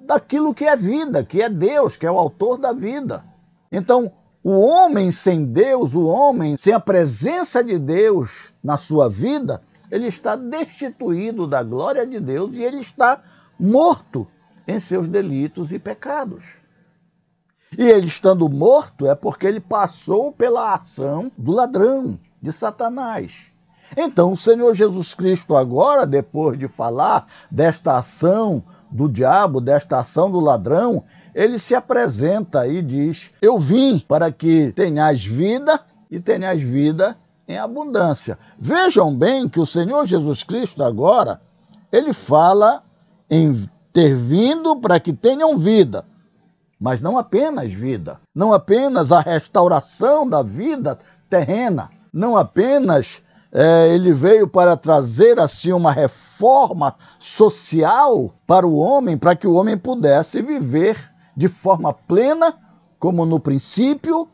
daquilo 0.00 0.54
que 0.54 0.64
é 0.64 0.76
vida, 0.76 1.22
que 1.22 1.42
é 1.42 1.50
Deus, 1.50 1.96
que 1.96 2.06
é 2.06 2.10
o 2.10 2.18
autor 2.18 2.56
da 2.56 2.72
vida. 2.72 3.24
Então, 3.70 4.12
o 4.44 4.60
homem 4.60 5.10
sem 5.10 5.42
Deus, 5.42 5.94
o 5.94 6.04
homem 6.04 6.54
sem 6.54 6.74
a 6.74 6.78
presença 6.78 7.64
de 7.64 7.78
Deus 7.78 8.54
na 8.62 8.76
sua 8.76 9.08
vida, 9.08 9.62
ele 9.90 10.06
está 10.06 10.36
destituído 10.36 11.46
da 11.46 11.62
glória 11.62 12.06
de 12.06 12.20
Deus 12.20 12.56
e 12.56 12.62
ele 12.62 12.76
está 12.76 13.22
morto 13.58 14.28
em 14.68 14.78
seus 14.78 15.08
delitos 15.08 15.72
e 15.72 15.78
pecados. 15.78 16.58
E 17.78 17.84
ele 17.84 18.06
estando 18.06 18.46
morto 18.50 19.06
é 19.06 19.14
porque 19.14 19.46
ele 19.46 19.60
passou 19.60 20.30
pela 20.30 20.74
ação 20.74 21.32
do 21.38 21.50
ladrão, 21.50 22.20
de 22.40 22.52
Satanás. 22.52 23.53
Então, 23.96 24.32
o 24.32 24.36
Senhor 24.36 24.74
Jesus 24.74 25.14
Cristo, 25.14 25.56
agora, 25.56 26.06
depois 26.06 26.58
de 26.58 26.68
falar 26.68 27.26
desta 27.50 27.96
ação 27.96 28.62
do 28.90 29.08
diabo, 29.08 29.60
desta 29.60 29.98
ação 29.98 30.30
do 30.30 30.40
ladrão, 30.40 31.04
ele 31.34 31.58
se 31.58 31.74
apresenta 31.74 32.66
e 32.66 32.82
diz: 32.82 33.30
Eu 33.40 33.58
vim 33.58 33.98
para 33.98 34.30
que 34.30 34.72
tenhais 34.72 35.24
vida 35.24 35.80
e 36.10 36.20
tenhais 36.20 36.60
vida 36.60 37.16
em 37.46 37.58
abundância. 37.58 38.38
Vejam 38.58 39.14
bem 39.14 39.48
que 39.48 39.60
o 39.60 39.66
Senhor 39.66 40.06
Jesus 40.06 40.42
Cristo, 40.42 40.82
agora, 40.82 41.40
ele 41.92 42.12
fala 42.12 42.82
em 43.30 43.64
ter 43.92 44.14
vindo 44.16 44.76
para 44.76 44.98
que 44.98 45.12
tenham 45.12 45.56
vida 45.56 46.04
mas 46.84 47.00
não 47.00 47.16
apenas 47.16 47.72
vida, 47.72 48.20
não 48.34 48.52
apenas 48.52 49.10
a 49.10 49.20
restauração 49.20 50.28
da 50.28 50.42
vida 50.42 50.98
terrena, 51.30 51.90
não 52.12 52.36
apenas 52.36 53.22
é, 53.56 53.94
ele 53.94 54.12
veio 54.12 54.49
para 54.49 54.76
trazer 54.76 55.38
assim 55.38 55.73
uma 55.73 55.92
reforma 55.92 56.96
social 57.20 58.34
para 58.44 58.66
o 58.66 58.76
homem, 58.76 59.16
para 59.16 59.37
que 59.37 59.46
o 59.46 59.54
homem 59.54 59.78
pudesse 59.78 60.42
viver 60.42 60.99
de 61.37 61.46
forma 61.46 61.92
plena, 61.92 62.52
como 62.99 63.25
no 63.25 63.38
princípio, 63.38 64.28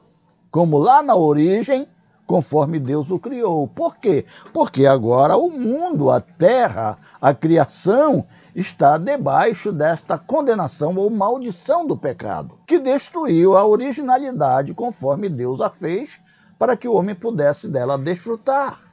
como 0.51 0.79
lá 0.79 1.03
na 1.03 1.15
origem, 1.15 1.87
conforme 2.27 2.79
Deus 2.79 3.11
o 3.11 3.19
criou. 3.19 3.69
Por 3.69 3.97
quê? 3.97 4.25
Porque 4.55 4.87
agora 4.87 5.37
o 5.37 5.51
mundo, 5.51 6.11
a 6.11 6.21
terra, 6.21 6.97
a 7.21 7.35
criação 7.35 8.25
está 8.55 8.97
debaixo 8.97 9.71
desta 9.71 10.17
condenação 10.17 10.95
ou 10.97 11.11
maldição 11.11 11.87
do 11.87 11.97
pecado, 11.97 12.55
que 12.67 12.79
destruiu 12.79 13.55
a 13.55 13.67
originalidade 13.67 14.73
conforme 14.73 15.29
Deus 15.29 15.61
a 15.61 15.69
fez, 15.69 16.19
para 16.59 16.75
que 16.75 16.89
o 16.89 16.95
homem 16.95 17.15
pudesse 17.15 17.69
dela 17.69 17.99
desfrutar. 17.99 18.90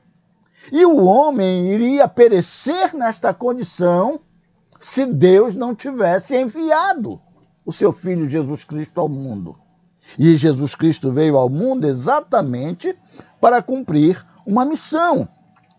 E 0.72 0.86
o 0.86 1.06
homem 1.06 1.70
iria 1.70 2.08
perecer 2.08 2.94
nesta 2.94 3.34
condição 3.34 4.20
se 4.80 5.06
Deus 5.06 5.56
não 5.56 5.74
tivesse 5.74 6.36
enviado 6.36 7.22
o 7.66 7.74
seu 7.74 7.92
filho 7.92 8.28
Jesus 8.28 8.64
Cristo 8.64 9.00
ao 9.00 9.10
mundo. 9.10 9.58
E 10.18 10.38
Jesus 10.38 10.74
Cristo 10.74 11.12
veio 11.12 11.38
ao 11.38 11.50
mundo 11.50 11.88
exatamente 11.88 12.96
para 13.42 13.62
cumprir 13.62 14.24
uma 14.46 14.64
missão, 14.64 15.28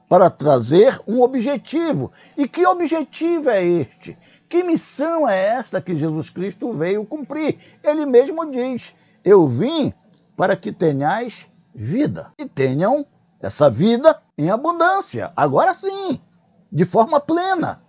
para 0.08 0.28
trazer 0.28 1.00
um 1.06 1.22
objetivo. 1.22 2.12
E 2.36 2.46
que 2.46 2.66
objetivo 2.66 3.48
é 3.48 3.64
este? 3.64 4.18
Que 4.48 4.62
missão 4.62 5.28
é 5.28 5.46
esta 5.56 5.80
que 5.80 5.96
Jesus 5.96 6.28
Cristo 6.30 6.72
veio 6.72 7.06
cumprir? 7.06 7.58
Ele 7.82 8.04
mesmo 8.04 8.50
diz: 8.50 8.94
Eu 9.24 9.46
vim 9.46 9.92
para 10.36 10.56
que 10.56 10.72
tenhais 10.72 11.48
vida 11.74 12.32
e 12.38 12.46
tenham 12.46 13.06
essa 13.40 13.70
vida 13.70 14.20
em 14.38 14.48
abundância. 14.48 15.32
Agora 15.36 15.74
sim, 15.74 16.20
de 16.70 16.84
forma 16.84 17.18
plena. 17.18 17.82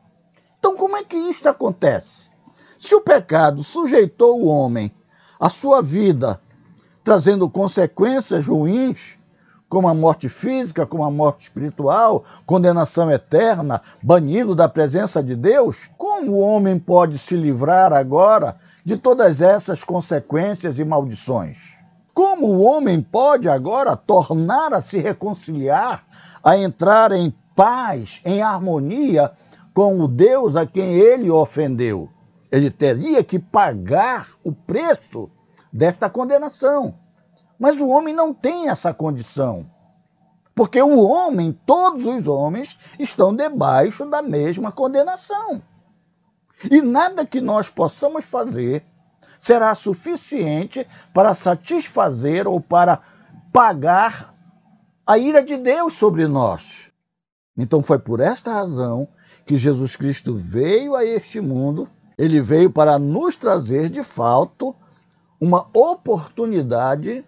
Então, 0.57 0.75
como 0.75 0.97
é 0.97 1.03
que 1.03 1.15
isto 1.15 1.47
acontece? 1.47 2.31
Se 2.79 2.95
o 2.95 3.01
pecado 3.01 3.63
sujeitou 3.63 4.41
o 4.41 4.47
homem 4.47 4.91
à 5.39 5.49
sua 5.49 5.81
vida, 5.81 6.41
trazendo 7.03 7.49
consequências 7.49 8.47
ruins, 8.47 9.19
como 9.69 9.87
a 9.87 9.93
morte 9.93 10.27
física, 10.27 10.85
como 10.85 11.03
a 11.03 11.11
morte 11.11 11.43
espiritual, 11.43 12.23
condenação 12.45 13.11
eterna, 13.11 13.79
banido 14.01 14.55
da 14.55 14.67
presença 14.67 15.21
de 15.21 15.35
Deus, 15.35 15.89
como 15.95 16.31
o 16.31 16.39
homem 16.39 16.79
pode 16.79 17.19
se 17.19 17.35
livrar 17.35 17.93
agora 17.93 18.57
de 18.83 18.97
todas 18.97 19.41
essas 19.41 19.83
consequências 19.83 20.79
e 20.79 20.83
maldições? 20.83 21.78
Como 22.19 22.47
o 22.47 22.61
homem 22.63 23.01
pode 23.01 23.47
agora 23.47 23.95
tornar 23.95 24.73
a 24.73 24.81
se 24.81 24.97
reconciliar, 24.97 26.05
a 26.43 26.57
entrar 26.57 27.13
em 27.13 27.33
paz, 27.55 28.19
em 28.25 28.41
harmonia 28.41 29.31
com 29.73 29.97
o 30.01 30.05
Deus 30.05 30.57
a 30.57 30.65
quem 30.65 30.95
ele 30.95 31.31
ofendeu? 31.31 32.09
Ele 32.51 32.69
teria 32.69 33.23
que 33.23 33.39
pagar 33.39 34.27
o 34.43 34.51
preço 34.51 35.31
desta 35.71 36.09
condenação. 36.09 36.93
Mas 37.57 37.79
o 37.79 37.87
homem 37.87 38.13
não 38.13 38.33
tem 38.33 38.67
essa 38.67 38.93
condição. 38.93 39.71
Porque 40.53 40.81
o 40.81 41.01
homem, 41.01 41.57
todos 41.65 42.05
os 42.05 42.27
homens, 42.27 42.77
estão 42.99 43.33
debaixo 43.33 44.05
da 44.05 44.21
mesma 44.21 44.73
condenação. 44.73 45.61
E 46.69 46.81
nada 46.81 47.25
que 47.25 47.39
nós 47.39 47.69
possamos 47.69 48.25
fazer 48.25 48.85
será 49.39 49.73
suficiente 49.73 50.85
para 51.13 51.33
satisfazer 51.33 52.47
ou 52.47 52.59
para 52.59 52.99
pagar 53.51 54.35
a 55.07 55.17
ira 55.17 55.41
de 55.41 55.57
Deus 55.57 55.93
sobre 55.93 56.27
nós. 56.27 56.91
Então 57.57 57.81
foi 57.81 57.97
por 57.97 58.19
esta 58.19 58.53
razão 58.53 59.07
que 59.45 59.57
Jesus 59.57 59.95
Cristo 59.95 60.35
veio 60.35 60.95
a 60.95 61.03
este 61.03 61.41
mundo, 61.41 61.89
ele 62.17 62.41
veio 62.41 62.69
para 62.69 62.99
nos 62.99 63.35
trazer 63.35 63.89
de 63.89 64.03
fato 64.03 64.75
uma 65.41 65.67
oportunidade 65.73 67.25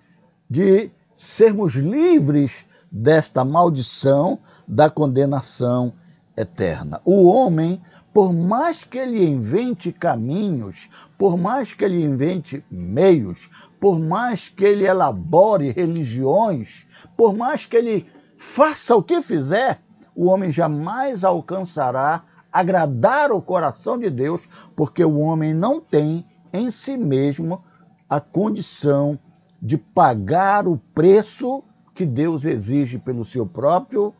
de 0.50 0.91
sermos 1.15 1.74
livres 1.74 2.65
desta 2.91 3.46
maldição 3.46 4.38
da 4.68 4.89
condenação 4.89 5.94
eterna. 6.36 7.02
O 7.04 7.26
homem, 7.28 7.82
por 8.14 8.34
mais 8.34 8.84
que 8.84 8.98
ele 8.98 9.24
invente 9.26 9.92
caminhos, 9.92 10.90
por 11.18 11.38
mais 11.38 11.74
que 11.74 11.84
ele 11.84 12.04
invente 12.04 12.64
meios, 12.70 13.50
por 13.80 14.00
mais 14.00 14.50
que 14.50 14.66
ele 14.66 14.86
elabore 14.86 15.72
religiões, 15.72 16.88
por 17.18 17.36
mais 17.36 17.66
que 17.66 17.78
ele 17.78 18.06
faça 18.38 18.96
o 18.96 19.04
que 19.04 19.22
fizer, 19.22 19.82
o 20.16 20.28
homem 20.28 20.52
jamais 20.52 21.24
alcançará 21.24 22.24
agradar 22.52 23.32
o 23.32 23.42
coração 23.42 23.98
de 23.98 24.10
Deus, 24.10 24.42
porque 24.76 25.04
o 25.04 25.20
homem 25.20 25.54
não 25.54 25.80
tem 25.80 26.26
em 26.52 26.70
si 26.70 26.98
mesmo 26.98 27.64
a 28.10 28.20
condição 28.20 29.18
de 29.62 29.78
pagar 29.78 30.68
o 30.68 30.78
preço 30.94 31.64
que 31.94 32.06
Deus 32.06 32.46
exige 32.46 32.98
pelo 32.98 33.24
seu 33.24 33.46
próprio 33.46 34.14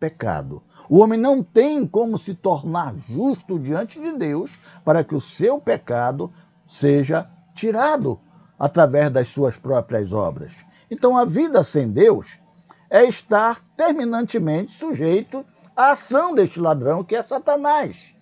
pecado. 0.00 0.62
O 0.88 0.98
homem 0.98 1.20
não 1.20 1.42
tem 1.42 1.86
como 1.86 2.16
se 2.16 2.34
tornar 2.34 2.96
justo 2.96 3.58
diante 3.58 4.00
de 4.00 4.12
Deus 4.12 4.58
para 4.82 5.04
que 5.04 5.14
o 5.14 5.20
seu 5.20 5.60
pecado 5.60 6.32
seja 6.66 7.28
tirado 7.54 8.18
através 8.58 9.10
das 9.10 9.28
suas 9.28 9.56
próprias 9.56 10.12
obras. 10.12 10.64
Então, 10.90 11.16
a 11.16 11.24
vida 11.24 11.62
sem 11.62 11.88
Deus 11.90 12.40
é 12.88 13.04
estar 13.04 13.60
terminantemente 13.76 14.72
sujeito 14.72 15.44
à 15.76 15.92
ação 15.92 16.34
deste 16.34 16.58
ladrão 16.58 17.04
que 17.04 17.14
é 17.14 17.22
Satanás. 17.22 18.14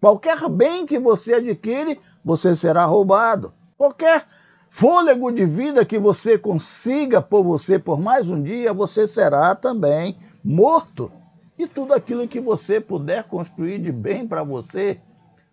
Qualquer 0.00 0.48
bem 0.48 0.86
que 0.86 0.98
você 0.98 1.34
adquire, 1.34 1.98
você 2.24 2.54
será 2.54 2.84
roubado. 2.84 3.52
Qualquer 3.76 4.24
fôlego 4.68 5.30
de 5.30 5.44
vida 5.44 5.84
que 5.84 5.98
você 5.98 6.36
consiga 6.38 7.22
por 7.22 7.42
você 7.42 7.78
por 7.78 8.00
mais 8.00 8.28
um 8.30 8.42
dia, 8.42 8.72
você 8.72 9.06
será 9.06 9.54
também 9.54 10.16
morto. 10.44 11.10
E 11.58 11.66
tudo 11.66 11.94
aquilo 11.94 12.28
que 12.28 12.40
você 12.40 12.80
puder 12.80 13.24
construir 13.24 13.78
de 13.78 13.90
bem 13.90 14.26
para 14.26 14.42
você, 14.42 15.00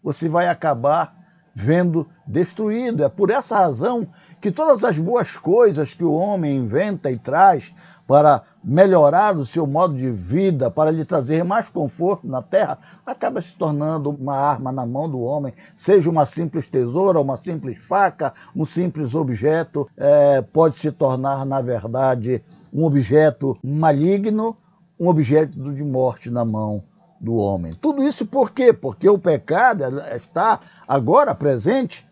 você 0.04 0.28
vai 0.28 0.48
acabar 0.48 1.23
vendo 1.54 2.08
destruído. 2.26 3.04
É 3.04 3.10
por 3.10 3.30
essa 3.30 3.56
razão 3.56 4.08
que 4.42 4.52
todas 4.52 4.84
as 4.84 4.98
boas 4.98 5.38
coisas 5.38 5.94
que 5.94 6.04
o 6.04 6.14
homem 6.14 6.58
inventa 6.58 7.12
e 7.12 7.18
traz 7.18 7.74
para 8.08 8.42
melhorar 8.64 9.38
o 9.38 9.46
seu 9.46 9.66
modo 9.66 9.96
de 9.96 10.10
vida, 10.10 10.70
para 10.70 10.92
lhe 10.92 11.06
trazer 11.06 11.44
mais 11.44 11.70
conforto 11.70 12.28
na 12.28 12.42
terra, 12.42 12.78
acaba 13.06 13.40
se 13.40 13.56
tornando 13.56 14.10
uma 14.10 14.36
arma 14.36 14.72
na 14.72 14.86
mão 14.86 15.10
do 15.10 15.22
homem, 15.22 15.54
seja 15.76 16.10
uma 16.10 16.26
simples 16.26 16.68
tesoura, 16.68 17.22
uma 17.22 17.38
simples 17.38 17.82
faca, 17.82 18.34
um 18.56 18.66
simples 18.66 19.16
objeto, 19.16 19.88
é, 19.96 20.42
pode 20.42 20.78
se 20.78 20.92
tornar, 20.92 21.46
na 21.46 21.62
verdade, 21.62 22.44
um 22.74 22.84
objeto 22.84 23.58
maligno, 23.64 24.56
um 25.00 25.08
objeto 25.08 25.74
de 25.74 25.84
morte 25.84 26.30
na 26.30 26.44
mão 26.44 26.84
do 27.24 27.36
homem. 27.36 27.72
Tudo 27.74 28.04
isso 28.04 28.26
por 28.26 28.52
quê? 28.52 28.74
Porque 28.74 29.08
o 29.10 29.18
pecado 29.18 29.82
está 30.14 30.60
agora 30.86 31.34
presente 31.34 32.06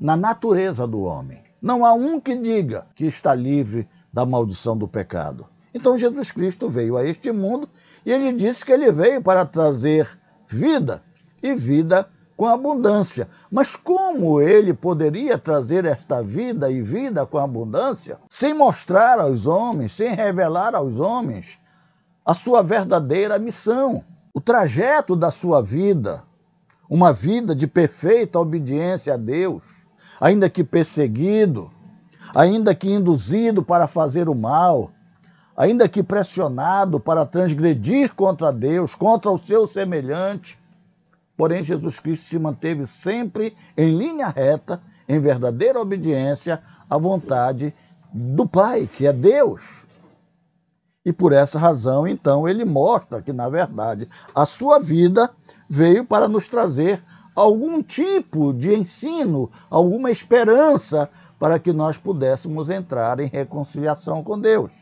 na 0.00 0.16
natureza 0.16 0.86
do 0.86 1.02
homem. 1.02 1.42
Não 1.60 1.84
há 1.84 1.92
um 1.92 2.18
que 2.18 2.34
diga 2.34 2.86
que 2.94 3.04
está 3.04 3.34
livre 3.34 3.86
da 4.10 4.24
maldição 4.24 4.74
do 4.74 4.88
pecado. 4.88 5.46
Então 5.74 5.98
Jesus 5.98 6.30
Cristo 6.30 6.70
veio 6.70 6.96
a 6.96 7.04
este 7.04 7.30
mundo 7.30 7.68
e 8.04 8.10
ele 8.10 8.32
disse 8.32 8.64
que 8.64 8.72
ele 8.72 8.90
veio 8.90 9.20
para 9.20 9.44
trazer 9.44 10.18
vida 10.48 11.02
e 11.42 11.54
vida 11.54 12.08
com 12.34 12.46
abundância. 12.46 13.28
Mas 13.50 13.76
como 13.76 14.40
ele 14.40 14.72
poderia 14.72 15.36
trazer 15.36 15.84
esta 15.84 16.22
vida 16.22 16.70
e 16.70 16.80
vida 16.80 17.26
com 17.26 17.36
abundância 17.36 18.18
sem 18.30 18.54
mostrar 18.54 19.20
aos 19.20 19.46
homens, 19.46 19.92
sem 19.92 20.14
revelar 20.14 20.74
aos 20.74 20.98
homens 20.98 21.58
a 22.24 22.32
sua 22.32 22.62
verdadeira 22.62 23.38
missão, 23.38 24.02
o 24.36 24.40
trajeto 24.40 25.16
da 25.16 25.30
sua 25.30 25.62
vida, 25.62 26.22
uma 26.90 27.10
vida 27.10 27.54
de 27.56 27.66
perfeita 27.66 28.38
obediência 28.38 29.14
a 29.14 29.16
Deus, 29.16 29.64
ainda 30.20 30.50
que 30.50 30.62
perseguido, 30.62 31.70
ainda 32.34 32.74
que 32.74 32.92
induzido 32.92 33.62
para 33.62 33.86
fazer 33.86 34.28
o 34.28 34.34
mal, 34.34 34.90
ainda 35.56 35.88
que 35.88 36.02
pressionado 36.02 37.00
para 37.00 37.24
transgredir 37.24 38.14
contra 38.14 38.52
Deus, 38.52 38.94
contra 38.94 39.30
o 39.30 39.38
seu 39.38 39.66
semelhante, 39.66 40.58
Porém, 41.34 41.62
Jesus 41.62 42.00
Cristo 42.00 42.24
se 42.24 42.38
manteve 42.38 42.86
sempre 42.86 43.54
em 43.76 43.94
linha 43.94 44.28
reta, 44.28 44.80
em 45.06 45.20
verdadeira 45.20 45.78
obediência 45.78 46.62
à 46.88 46.96
vontade 46.96 47.74
do 48.10 48.46
Pai, 48.46 48.88
que 48.90 49.06
é 49.06 49.12
Deus. 49.12 49.86
E 51.06 51.12
por 51.12 51.32
essa 51.32 51.56
razão, 51.56 52.04
então, 52.04 52.48
ele 52.48 52.64
mostra 52.64 53.22
que, 53.22 53.32
na 53.32 53.48
verdade, 53.48 54.08
a 54.34 54.44
sua 54.44 54.80
vida 54.80 55.30
veio 55.70 56.04
para 56.04 56.26
nos 56.26 56.48
trazer 56.48 57.00
algum 57.32 57.80
tipo 57.80 58.52
de 58.52 58.74
ensino, 58.74 59.48
alguma 59.70 60.10
esperança 60.10 61.08
para 61.38 61.60
que 61.60 61.72
nós 61.72 61.96
pudéssemos 61.96 62.70
entrar 62.70 63.20
em 63.20 63.28
reconciliação 63.28 64.24
com 64.24 64.36
Deus. 64.36 64.72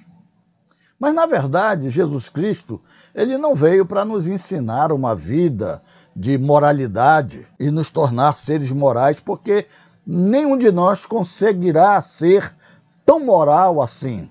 Mas, 0.99 1.12
na 1.12 1.26
verdade, 1.26 1.90
Jesus 1.90 2.31
Cristo, 2.31 2.81
ele 3.14 3.37
não 3.37 3.54
veio 3.54 3.85
para 3.85 4.02
nos 4.02 4.26
ensinar 4.26 4.93
uma 4.93 5.14
vida 5.14 5.83
de 6.16 6.38
moralidade 6.38 7.47
e 7.61 7.71
nos 7.71 7.90
tornar 7.90 8.35
seres 8.38 8.71
morais, 8.71 9.21
porque 9.21 9.66
nenhum 10.07 10.57
de 10.57 10.73
nós 10.73 11.04
conseguirá 11.04 12.00
ser 12.00 12.57
tão 13.04 13.23
moral 13.23 13.83
assim. 13.83 14.31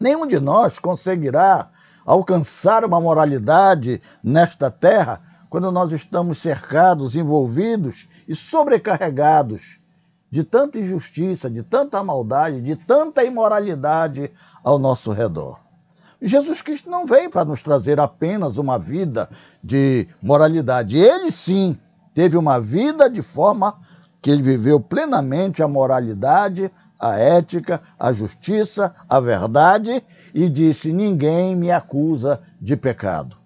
Nenhum 0.00 0.26
de 0.26 0.38
nós 0.38 0.78
conseguirá 0.78 1.68
alcançar 2.04 2.84
uma 2.84 3.00
moralidade 3.00 4.00
nesta 4.22 4.70
terra 4.70 5.20
quando 5.50 5.72
nós 5.72 5.92
estamos 5.92 6.38
cercados, 6.38 7.16
envolvidos 7.16 8.06
e 8.26 8.34
sobrecarregados 8.34 9.80
de 10.30 10.44
tanta 10.44 10.78
injustiça, 10.78 11.48
de 11.50 11.62
tanta 11.62 12.02
maldade, 12.04 12.60
de 12.60 12.76
tanta 12.76 13.24
imoralidade 13.24 14.30
ao 14.62 14.78
nosso 14.78 15.10
redor. 15.12 15.58
Jesus 16.20 16.60
Cristo 16.60 16.90
não 16.90 17.06
veio 17.06 17.30
para 17.30 17.44
nos 17.44 17.62
trazer 17.62 18.00
apenas 18.00 18.58
uma 18.58 18.78
vida 18.78 19.28
de 19.62 20.08
moralidade. 20.20 20.98
Ele 20.98 21.30
sim 21.30 21.78
teve 22.12 22.36
uma 22.36 22.60
vida 22.60 23.08
de 23.08 23.22
forma 23.22 23.78
que 24.20 24.30
ele 24.30 24.42
viveu 24.42 24.80
plenamente 24.80 25.62
a 25.62 25.68
moralidade, 25.68 26.70
a 26.98 27.16
ética, 27.16 27.80
a 27.98 28.12
justiça, 28.12 28.94
a 29.08 29.20
verdade 29.20 30.02
e 30.34 30.48
disse: 30.48 30.92
Ninguém 30.92 31.54
me 31.54 31.70
acusa 31.70 32.40
de 32.60 32.76
pecado. 32.76 33.36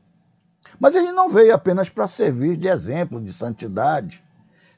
Mas 0.81 0.95
ele 0.95 1.13
não 1.13 1.29
veio 1.29 1.55
apenas 1.55 1.89
para 1.89 2.07
servir 2.07 2.57
de 2.57 2.67
exemplo 2.67 3.21
de 3.21 3.33
santidade, 3.33 4.25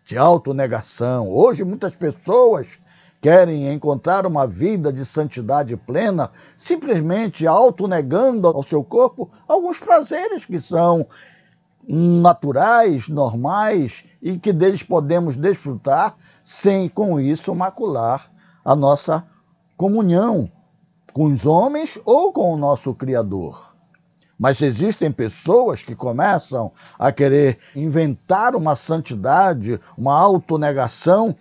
de 0.04 0.18
autonegação. 0.18 1.30
Hoje 1.30 1.64
muitas 1.64 1.96
pessoas 1.96 2.78
querem 3.20 3.72
encontrar 3.72 4.26
uma 4.26 4.46
vida 4.46 4.92
de 4.92 5.02
santidade 5.06 5.74
plena, 5.78 6.30
simplesmente 6.54 7.46
autonegando 7.46 8.48
ao 8.48 8.62
seu 8.62 8.84
corpo 8.84 9.30
alguns 9.48 9.78
prazeres 9.78 10.44
que 10.44 10.60
são 10.60 11.06
naturais, 11.88 13.08
normais 13.08 14.04
e 14.20 14.38
que 14.38 14.52
deles 14.52 14.82
podemos 14.82 15.36
desfrutar 15.36 16.16
sem 16.42 16.88
com 16.88 17.18
isso 17.18 17.54
macular 17.54 18.30
a 18.64 18.74
nossa 18.74 19.24
comunhão 19.76 20.50
com 21.12 21.24
os 21.26 21.46
homens 21.46 21.98
ou 22.04 22.32
com 22.32 22.52
o 22.52 22.56
nosso 22.56 22.94
Criador. 22.94 23.74
Mas 24.38 24.60
existem 24.62 25.12
pessoas 25.12 25.82
que 25.82 25.94
começam 25.94 26.72
a 26.98 27.12
querer 27.12 27.58
inventar 27.74 28.56
uma 28.56 28.74
santidade, 28.74 29.78
uma 29.96 30.18
autonegação 30.18 31.36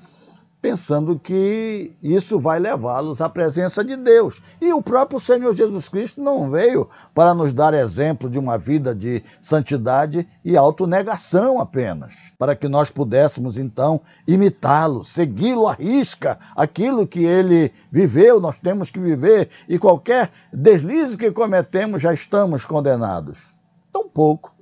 pensando 0.63 1.19
que 1.19 1.93
isso 2.01 2.39
vai 2.39 2.57
levá-los 2.57 3.19
à 3.19 3.27
presença 3.27 3.83
de 3.83 3.97
Deus. 3.97 4.41
E 4.61 4.71
o 4.71 4.81
próprio 4.81 5.19
Senhor 5.19 5.53
Jesus 5.53 5.89
Cristo 5.89 6.21
não 6.23 6.49
veio 6.49 6.87
para 7.13 7.33
nos 7.33 7.51
dar 7.51 7.73
exemplo 7.73 8.29
de 8.29 8.39
uma 8.39 8.57
vida 8.57 8.95
de 8.95 9.21
santidade 9.41 10.25
e 10.41 10.55
autonegação 10.55 11.59
apenas, 11.59 12.13
para 12.39 12.55
que 12.55 12.69
nós 12.69 12.89
pudéssemos 12.89 13.57
então 13.57 13.99
imitá-lo, 14.25 15.03
segui-lo 15.03 15.67
à 15.67 15.73
risca, 15.73 16.39
aquilo 16.55 17.05
que 17.05 17.25
ele 17.25 17.69
viveu, 17.91 18.39
nós 18.39 18.57
temos 18.57 18.89
que 18.89 19.01
viver, 19.01 19.49
e 19.67 19.77
qualquer 19.77 20.31
deslize 20.53 21.17
que 21.17 21.29
cometemos 21.29 22.01
já 22.01 22.13
estamos 22.13 22.65
condenados. 22.65 23.53
Tampouco 23.91 24.55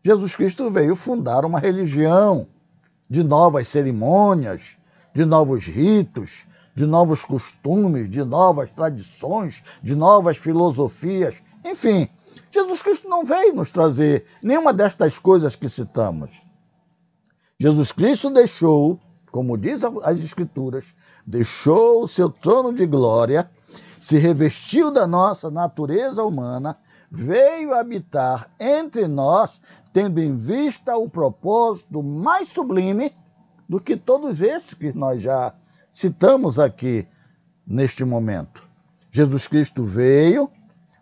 Jesus 0.00 0.34
Cristo 0.34 0.70
veio 0.70 0.96
fundar 0.96 1.44
uma 1.44 1.58
religião 1.58 2.46
de 3.10 3.22
novas 3.22 3.68
cerimônias, 3.68 4.78
de 5.14 5.24
novos 5.24 5.66
ritos, 5.66 6.44
de 6.74 6.84
novos 6.84 7.24
costumes, 7.24 8.10
de 8.10 8.24
novas 8.24 8.70
tradições, 8.72 9.62
de 9.80 9.94
novas 9.94 10.36
filosofias. 10.36 11.40
Enfim, 11.64 12.08
Jesus 12.50 12.82
Cristo 12.82 13.08
não 13.08 13.24
veio 13.24 13.54
nos 13.54 13.70
trazer 13.70 14.24
nenhuma 14.42 14.72
destas 14.72 15.18
coisas 15.18 15.54
que 15.54 15.68
citamos. 15.68 16.44
Jesus 17.60 17.92
Cristo 17.92 18.28
deixou, 18.30 18.98
como 19.30 19.56
diz 19.56 19.82
as 20.02 20.18
Escrituras, 20.18 20.92
deixou 21.24 22.02
o 22.02 22.08
seu 22.08 22.28
trono 22.28 22.74
de 22.74 22.84
glória, 22.84 23.48
se 24.00 24.18
revestiu 24.18 24.90
da 24.90 25.06
nossa 25.06 25.50
natureza 25.50 26.24
humana, 26.24 26.76
veio 27.10 27.72
habitar 27.72 28.50
entre 28.58 29.06
nós, 29.06 29.60
tendo 29.92 30.20
em 30.20 30.36
vista 30.36 30.96
o 30.96 31.08
propósito 31.08 32.02
mais 32.02 32.48
sublime 32.48 33.14
do 33.68 33.80
que 33.80 33.96
todos 33.96 34.42
esses 34.42 34.74
que 34.74 34.92
nós 34.92 35.22
já 35.22 35.54
citamos 35.90 36.58
aqui 36.58 37.06
neste 37.66 38.04
momento. 38.04 38.66
Jesus 39.10 39.46
Cristo 39.46 39.84
veio 39.84 40.50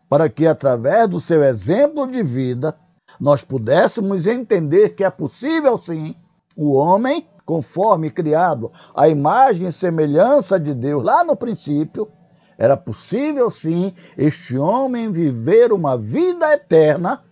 para 0.08 0.28
que, 0.28 0.46
através 0.46 1.08
do 1.08 1.18
seu 1.18 1.42
exemplo 1.42 2.06
de 2.06 2.22
vida, 2.22 2.76
nós 3.18 3.42
pudéssemos 3.42 4.26
entender 4.26 4.90
que 4.90 5.04
é 5.04 5.10
possível 5.10 5.78
sim 5.78 6.14
o 6.54 6.74
homem, 6.74 7.26
conforme 7.44 8.10
criado 8.10 8.70
à 8.94 9.08
imagem 9.08 9.66
e 9.66 9.72
semelhança 9.72 10.60
de 10.60 10.74
Deus 10.74 11.02
lá 11.02 11.24
no 11.24 11.34
princípio, 11.34 12.08
era 12.58 12.76
possível 12.76 13.50
sim 13.50 13.92
este 14.16 14.56
homem 14.56 15.10
viver 15.10 15.72
uma 15.72 15.96
vida 15.96 16.52
eterna 16.52 17.22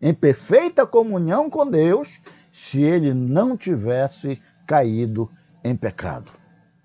em 0.00 0.14
perfeita 0.14 0.86
comunhão 0.86 1.50
com 1.50 1.66
Deus 1.66 2.20
se 2.50 2.82
ele 2.82 3.14
não 3.14 3.56
tivesse 3.56 4.40
caído 4.70 5.28
em 5.64 5.74
pecado. 5.74 6.30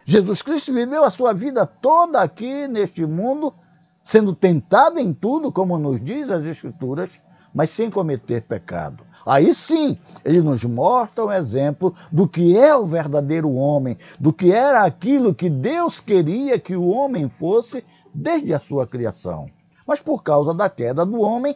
Jesus 0.03 0.41
Cristo 0.41 0.73
viveu 0.73 1.03
a 1.03 1.09
sua 1.11 1.33
vida 1.33 1.67
toda 1.67 2.19
aqui 2.19 2.67
neste 2.67 3.05
mundo, 3.05 3.53
sendo 4.01 4.33
tentado 4.33 4.97
em 4.99 5.13
tudo, 5.13 5.51
como 5.51 5.77
nos 5.77 6.01
diz 6.01 6.31
as 6.31 6.43
Escrituras, 6.45 7.21
mas 7.53 7.69
sem 7.69 7.91
cometer 7.91 8.41
pecado. 8.41 9.03
Aí 9.23 9.53
sim, 9.53 9.99
ele 10.23 10.41
nos 10.41 10.63
mostra 10.63 11.25
um 11.25 11.31
exemplo 11.31 11.93
do 12.11 12.27
que 12.27 12.57
é 12.57 12.75
o 12.75 12.87
verdadeiro 12.87 13.53
homem, 13.53 13.95
do 14.19 14.33
que 14.33 14.51
era 14.51 14.83
aquilo 14.83 15.35
que 15.35 15.47
Deus 15.47 15.99
queria 15.99 16.57
que 16.57 16.75
o 16.75 16.87
homem 16.87 17.29
fosse 17.29 17.85
desde 18.11 18.51
a 18.51 18.59
sua 18.59 18.87
criação. 18.87 19.47
Mas 19.85 20.01
por 20.01 20.23
causa 20.23 20.55
da 20.55 20.69
queda 20.71 21.05
do 21.05 21.21
homem 21.21 21.55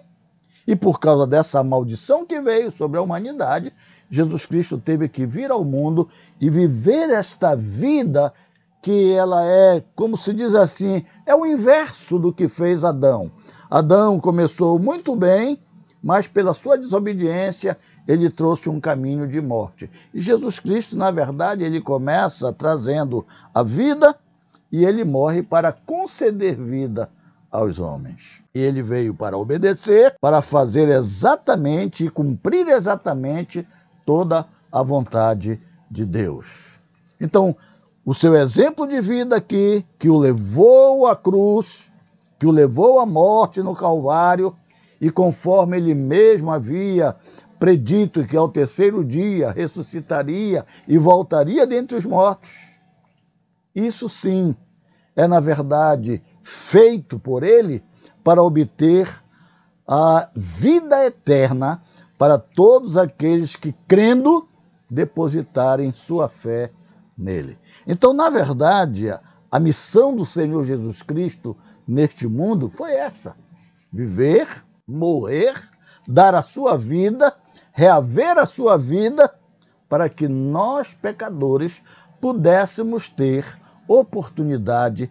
e 0.67 0.75
por 0.75 0.99
causa 0.99 1.25
dessa 1.25 1.63
maldição 1.63 2.23
que 2.23 2.39
veio 2.39 2.71
sobre 2.77 2.99
a 2.99 3.01
humanidade, 3.01 3.73
Jesus 4.09 4.45
Cristo 4.45 4.77
teve 4.77 5.07
que 5.07 5.25
vir 5.25 5.51
ao 5.51 5.63
mundo 5.63 6.07
e 6.41 6.49
viver 6.49 7.09
esta 7.09 7.55
vida 7.55 8.33
que 8.81 9.11
ela 9.11 9.45
é, 9.45 9.83
como 9.95 10.15
se 10.15 10.33
diz 10.33 10.55
assim, 10.55 11.03
é 11.25 11.35
o 11.35 11.45
inverso 11.45 12.17
do 12.17 12.33
que 12.33 12.47
fez 12.47 12.83
Adão. 12.83 13.29
Adão 13.69 14.19
começou 14.19 14.79
muito 14.79 15.15
bem, 15.15 15.59
mas 16.01 16.27
pela 16.27 16.53
sua 16.53 16.77
desobediência 16.77 17.77
ele 18.07 18.29
trouxe 18.29 18.69
um 18.69 18.79
caminho 18.79 19.27
de 19.27 19.41
morte. 19.41 19.89
E 20.13 20.19
Jesus 20.19 20.59
Cristo, 20.59 20.95
na 20.95 21.11
verdade, 21.11 21.63
ele 21.63 21.81
começa 21.81 22.51
trazendo 22.53 23.25
a 23.53 23.61
vida 23.61 24.15
e 24.71 24.85
ele 24.85 25.03
morre 25.03 25.43
para 25.43 25.73
conceder 25.73 26.55
vida 26.55 27.09
aos 27.51 27.79
homens. 27.79 28.43
Ele 28.53 28.81
veio 28.81 29.13
para 29.13 29.37
obedecer, 29.37 30.15
para 30.21 30.41
fazer 30.41 30.87
exatamente 30.87 32.05
e 32.05 32.09
cumprir 32.09 32.67
exatamente 32.67 33.67
toda 34.09 34.47
a 34.71 34.81
vontade 34.81 35.61
de 35.87 36.03
Deus. 36.03 36.81
Então, 37.21 37.55
o 38.03 38.11
seu 38.11 38.35
exemplo 38.35 38.87
de 38.87 38.99
vida 38.99 39.35
aqui, 39.35 39.85
que 39.99 40.09
o 40.09 40.17
levou 40.17 41.05
à 41.05 41.15
cruz, 41.15 41.91
que 42.39 42.47
o 42.47 42.51
levou 42.51 42.99
à 42.99 43.05
morte 43.05 43.61
no 43.61 43.75
Calvário, 43.75 44.55
e 44.99 45.11
conforme 45.11 45.77
ele 45.77 45.93
mesmo 45.93 46.49
havia 46.49 47.15
predito 47.59 48.25
que 48.25 48.35
ao 48.35 48.49
terceiro 48.49 49.05
dia 49.05 49.51
ressuscitaria 49.51 50.65
e 50.87 50.97
voltaria 50.97 51.67
dentre 51.67 51.95
os 51.95 52.05
mortos. 52.05 52.81
Isso 53.75 54.09
sim 54.09 54.55
é, 55.15 55.27
na 55.27 55.39
verdade, 55.39 56.23
feito 56.41 57.19
por 57.19 57.43
ele 57.43 57.83
para 58.23 58.41
obter 58.41 59.07
a 59.87 60.29
vida 60.35 61.05
eterna 61.05 61.79
para 62.19 62.37
todos 62.37 62.97
aqueles 62.97 63.55
que, 63.55 63.73
crendo, 63.87 64.45
depositarem 64.91 65.93
sua 65.93 66.27
fé 66.27 66.69
nele. 67.17 67.57
Então, 67.87 68.11
na 68.11 68.29
verdade, 68.29 69.09
a 69.49 69.57
missão 69.57 70.13
do 70.13 70.25
Senhor 70.25 70.65
Jesus 70.65 71.01
Cristo 71.01 71.55
neste 71.87 72.27
mundo 72.27 72.69
foi 72.69 72.91
esta: 72.91 73.37
viver, 73.89 74.49
morrer, 74.85 75.53
dar 76.05 76.35
a 76.35 76.41
sua 76.41 76.77
vida, 76.77 77.33
reaver 77.71 78.37
a 78.37 78.45
sua 78.45 78.77
vida, 78.77 79.33
para 79.87 80.09
que 80.09 80.27
nós, 80.27 80.93
pecadores, 80.93 81.81
pudéssemos 82.19 83.07
ter 83.07 83.45
oportunidade, 83.87 85.09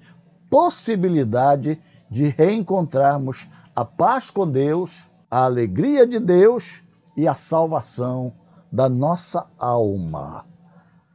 possibilidade 0.51 1.81
de 2.11 2.27
reencontrarmos 2.27 3.49
a 3.75 3.83
paz 3.83 4.31
com 4.31 4.47
Deus, 4.47 5.09
a 5.31 5.44
alegria 5.44 6.07
de 6.07 6.18
Deus 6.18 6.83
e 7.18 7.26
a 7.26 7.35
salvação 7.35 8.33
da 8.70 8.88
nossa 8.88 9.48
alma. 9.59 10.46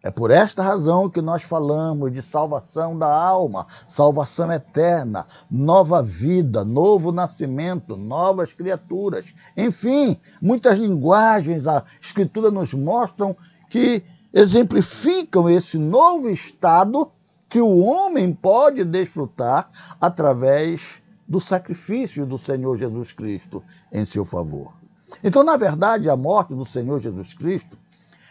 É 0.04 0.12
por 0.12 0.32
esta 0.32 0.62
razão 0.62 1.10
que 1.10 1.22
nós 1.22 1.44
falamos 1.44 2.12
de 2.12 2.22
salvação 2.22 3.00
da 3.00 3.08
alma, 3.08 3.66
salvação 3.88 4.52
eterna, 4.52 5.26
nova 5.50 6.04
vida, 6.04 6.66
novo 6.66 7.14
nascimento, 7.14 7.96
novas 7.96 8.52
criaturas. 8.52 9.34
Enfim, 9.56 10.20
muitas 10.42 10.78
linguagens 10.78 11.68
a 11.68 11.82
Escritura 12.02 12.52
nos 12.52 12.74
mostram 12.74 13.34
que 13.70 14.04
exemplificam 14.34 15.50
esse 15.50 15.78
novo 15.78 16.30
estado 16.30 17.10
que 17.48 17.62
o 17.62 17.78
homem 17.78 18.34
pode 18.34 18.84
desfrutar 18.84 19.70
através 20.02 21.02
do 21.26 21.40
sacrifício 21.40 22.26
do 22.26 22.38
Senhor 22.38 22.76
Jesus 22.76 23.14
Cristo 23.14 23.64
em 23.90 24.04
seu 24.04 24.26
favor. 24.26 24.83
Então, 25.22 25.44
na 25.44 25.58
verdade, 25.58 26.10
a 26.10 26.16
morte 26.16 26.56
do 26.56 26.66
Senhor 26.66 27.00
Jesus 27.00 27.34
Cristo 27.34 27.78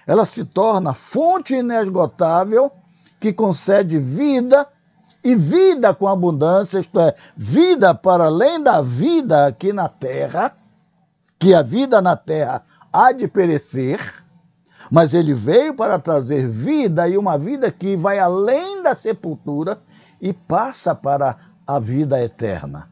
ela 0.06 0.24
se 0.24 0.44
torna 0.44 0.94
fonte 0.94 1.54
inesgotável 1.54 2.70
que 3.20 3.32
concede 3.32 3.98
vida 3.98 4.66
e 5.22 5.34
vida 5.34 5.94
com 5.94 6.08
abundância, 6.08 6.80
isto 6.80 6.98
é, 6.98 7.14
vida 7.36 7.94
para 7.94 8.24
além 8.24 8.60
da 8.60 8.82
vida 8.82 9.46
aqui 9.46 9.72
na 9.72 9.88
terra, 9.88 10.56
que 11.38 11.54
a 11.54 11.62
vida 11.62 12.02
na 12.02 12.16
terra 12.16 12.64
há 12.92 13.12
de 13.12 13.28
perecer, 13.28 14.00
mas 14.90 15.14
ele 15.14 15.32
veio 15.32 15.74
para 15.74 15.98
trazer 15.98 16.48
vida 16.48 17.08
e 17.08 17.16
uma 17.16 17.38
vida 17.38 17.70
que 17.70 17.96
vai 17.96 18.18
além 18.18 18.82
da 18.82 18.94
sepultura 18.94 19.80
e 20.20 20.32
passa 20.32 20.92
para 20.94 21.36
a 21.64 21.78
vida 21.78 22.20
eterna. 22.20 22.91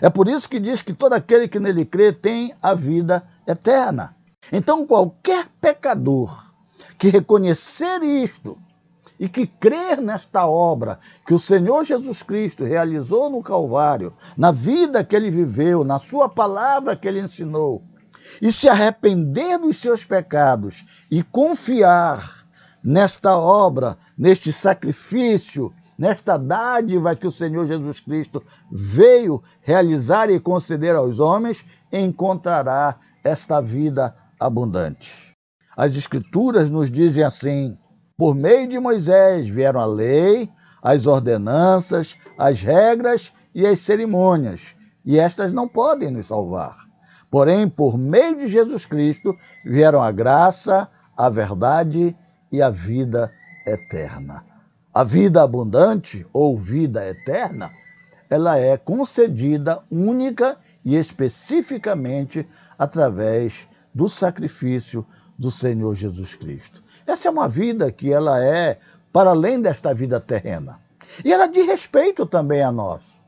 É 0.00 0.08
por 0.08 0.28
isso 0.28 0.48
que 0.48 0.58
diz 0.58 0.82
que 0.82 0.92
todo 0.92 1.12
aquele 1.12 1.48
que 1.48 1.60
nele 1.60 1.84
crê 1.84 2.12
tem 2.12 2.54
a 2.62 2.74
vida 2.74 3.22
eterna. 3.46 4.16
Então, 4.50 4.86
qualquer 4.86 5.46
pecador 5.60 6.52
que 6.98 7.08
reconhecer 7.08 8.02
isto 8.02 8.58
e 9.18 9.28
que 9.28 9.46
crer 9.46 10.00
nesta 10.00 10.46
obra 10.46 10.98
que 11.26 11.34
o 11.34 11.38
Senhor 11.38 11.84
Jesus 11.84 12.22
Cristo 12.22 12.64
realizou 12.64 13.30
no 13.30 13.42
Calvário, 13.42 14.12
na 14.36 14.50
vida 14.50 15.04
que 15.04 15.14
ele 15.14 15.30
viveu, 15.30 15.84
na 15.84 15.98
sua 15.98 16.28
palavra 16.28 16.96
que 16.96 17.06
ele 17.06 17.20
ensinou, 17.20 17.82
e 18.40 18.50
se 18.50 18.68
arrepender 18.68 19.58
dos 19.58 19.76
seus 19.76 20.04
pecados 20.04 20.84
e 21.10 21.22
confiar 21.22 22.46
nesta 22.82 23.36
obra, 23.36 23.96
neste 24.18 24.52
sacrifício, 24.52 25.72
nesta 26.02 26.36
dádiva 26.36 27.14
que 27.14 27.28
o 27.28 27.30
Senhor 27.30 27.64
Jesus 27.64 28.00
Cristo 28.00 28.42
veio 28.72 29.40
realizar 29.60 30.28
e 30.28 30.40
conceder 30.40 30.96
aos 30.96 31.20
homens, 31.20 31.64
encontrará 31.92 32.96
esta 33.22 33.62
vida 33.62 34.12
abundante. 34.40 35.36
As 35.76 35.94
Escrituras 35.94 36.68
nos 36.70 36.90
dizem 36.90 37.22
assim: 37.22 37.78
por 38.18 38.34
meio 38.34 38.66
de 38.66 38.80
Moisés 38.80 39.46
vieram 39.46 39.78
a 39.78 39.86
lei, 39.86 40.50
as 40.82 41.06
ordenanças, 41.06 42.16
as 42.36 42.60
regras 42.60 43.32
e 43.54 43.64
as 43.64 43.78
cerimônias, 43.78 44.74
e 45.04 45.20
estas 45.20 45.52
não 45.52 45.68
podem 45.68 46.10
nos 46.10 46.26
salvar. 46.26 46.76
Porém, 47.30 47.68
por 47.68 47.96
meio 47.96 48.36
de 48.38 48.48
Jesus 48.48 48.84
Cristo 48.84 49.36
vieram 49.64 50.02
a 50.02 50.10
graça, 50.10 50.90
a 51.16 51.28
verdade 51.30 52.16
e 52.50 52.60
a 52.60 52.70
vida 52.70 53.32
eterna. 53.64 54.51
A 54.94 55.04
vida 55.04 55.42
abundante 55.42 56.26
ou 56.34 56.54
vida 56.54 57.08
eterna, 57.08 57.72
ela 58.28 58.58
é 58.58 58.76
concedida 58.76 59.82
única 59.90 60.58
e 60.84 60.96
especificamente 60.96 62.46
através 62.78 63.66
do 63.94 64.06
sacrifício 64.06 65.06
do 65.38 65.50
Senhor 65.50 65.94
Jesus 65.94 66.36
Cristo. 66.36 66.82
Essa 67.06 67.28
é 67.28 67.30
uma 67.30 67.48
vida 67.48 67.90
que 67.90 68.12
ela 68.12 68.44
é 68.44 68.78
para 69.10 69.30
além 69.30 69.62
desta 69.62 69.94
vida 69.94 70.20
terrena. 70.20 70.78
E 71.24 71.32
ela 71.32 71.46
diz 71.46 71.64
respeito 71.64 72.26
também 72.26 72.62
a 72.62 72.70
nós. 72.70 73.18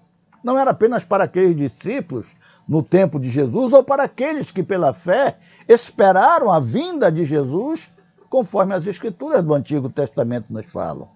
Não 0.43 0.59
era 0.59 0.73
apenas 0.73 1.03
para 1.03 1.25
aqueles 1.25 1.57
discípulos 1.57 2.37
no 2.69 2.83
tempo 2.83 3.19
de 3.19 3.31
Jesus 3.31 3.73
ou 3.73 3.83
para 3.83 4.03
aqueles 4.03 4.51
que 4.51 4.63
pela 4.63 4.93
fé 4.93 5.39
esperaram 5.67 6.53
a 6.53 6.61
vinda 6.61 7.11
de 7.11 7.25
Jesus, 7.25 7.91
conforme 8.29 8.75
as 8.75 8.87
escrituras 8.87 9.43
do 9.43 9.55
Antigo 9.55 9.89
Testamento 9.89 10.53
nos 10.53 10.67
falam. 10.67 11.14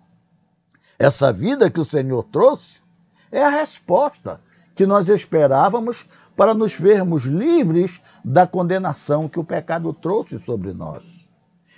Essa 0.98 1.32
vida 1.32 1.70
que 1.70 1.80
o 1.80 1.84
Senhor 1.84 2.24
trouxe 2.24 2.82
é 3.30 3.44
a 3.44 3.50
resposta 3.50 4.40
que 4.74 4.86
nós 4.86 5.08
esperávamos 5.08 6.06
para 6.36 6.54
nos 6.54 6.72
vermos 6.72 7.24
livres 7.24 8.00
da 8.24 8.46
condenação 8.46 9.28
que 9.28 9.38
o 9.38 9.44
pecado 9.44 9.92
trouxe 9.92 10.38
sobre 10.38 10.72
nós. 10.72 11.28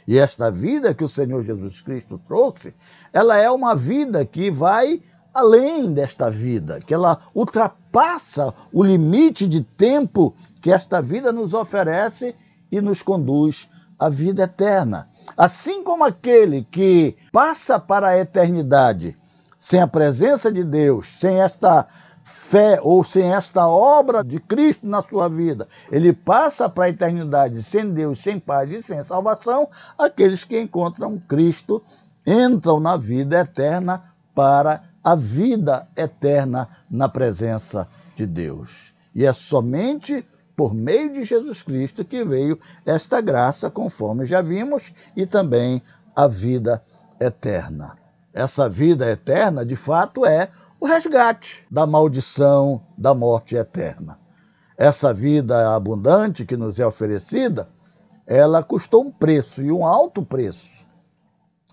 E 0.07 0.19
esta 0.19 0.51
vida 0.51 0.95
que 0.95 1.05
o 1.05 1.09
Senhor 1.09 1.43
Jesus 1.43 1.81
Cristo 1.81 2.21
trouxe, 2.27 2.75
ela 3.13 3.37
é 3.37 3.51
uma 3.51 3.75
vida 3.75 4.25
que 4.25 4.51
vai 4.51 5.03
além 5.33 5.93
desta 5.93 6.31
vida, 6.31 6.81
que 6.81 6.93
ela 6.93 7.19
ultrapassa 7.35 8.53
o 8.73 8.83
limite 8.83 9.47
de 9.47 9.63
tempo 9.63 10.35
que 10.61 10.73
esta 10.73 11.01
vida 11.01 11.33
nos 11.33 11.55
oferece 11.55 12.35
e 12.71 12.81
nos 12.81 13.03
conduz 13.03 13.69
à 14.01 14.09
vida 14.09 14.45
eterna. 14.45 15.09
Assim 15.37 15.85
como 15.85 16.03
aquele 16.03 16.65
que 16.65 17.15
passa 17.31 17.79
para 17.79 18.09
a 18.09 18.19
eternidade 18.19 19.17
sem 19.59 19.81
a 19.81 19.87
presença 19.87 20.51
de 20.51 20.65
Deus, 20.65 21.07
sem 21.07 21.39
esta 21.41 21.87
fé 22.25 22.81
ou 22.83 23.05
sem 23.05 23.35
esta 23.35 23.69
obra 23.69 24.25
de 24.25 24.41
Cristo 24.41 24.87
na 24.87 25.03
sua 25.03 25.29
vida, 25.29 25.69
ele 25.93 26.13
passa 26.13 26.69
para 26.69 26.85
a 26.85 26.89
eternidade 26.89 27.63
sem 27.63 27.93
Deus, 27.93 28.21
sem 28.21 28.41
paz 28.41 28.73
e 28.73 28.81
sem 28.81 29.03
salvação, 29.03 29.69
aqueles 29.99 30.45
que 30.45 30.59
encontram 30.59 31.19
Cristo 31.29 31.83
entram 32.27 32.81
na 32.81 32.97
vida 32.97 33.39
eterna 33.39 34.03
para 34.35 34.83
a 35.05 35.15
vida 35.15 35.87
eterna 35.97 36.69
na 36.91 37.09
presença 37.09 37.87
de 38.15 38.27
Deus. 38.27 38.95
E 39.15 39.27
é 39.27 39.33
somente 39.33 40.25
por 40.61 40.75
meio 40.75 41.11
de 41.11 41.25
Jesus 41.25 41.63
Cristo 41.63 42.05
que 42.05 42.23
veio 42.23 42.59
esta 42.85 43.19
graça, 43.23 43.71
conforme 43.71 44.27
já 44.27 44.43
vimos, 44.43 44.93
e 45.17 45.25
também 45.25 45.81
a 46.15 46.29
vida 46.29 46.85
eterna. 47.19 47.97
Essa 48.31 48.69
vida 48.69 49.11
eterna, 49.11 49.65
de 49.65 49.75
fato, 49.75 50.27
é 50.27 50.51
o 50.79 50.85
resgate 50.85 51.67
da 51.71 51.87
maldição 51.87 52.83
da 52.99 53.15
morte 53.15 53.57
eterna. 53.57 54.19
Essa 54.77 55.15
vida 55.15 55.75
abundante 55.75 56.45
que 56.45 56.59
nos 56.59 56.79
é 56.79 56.87
oferecida, 56.87 57.67
ela 58.27 58.63
custou 58.63 59.03
um 59.03 59.11
preço 59.11 59.63
e 59.63 59.73
um 59.73 59.87
alto 59.87 60.23
preço. 60.23 60.69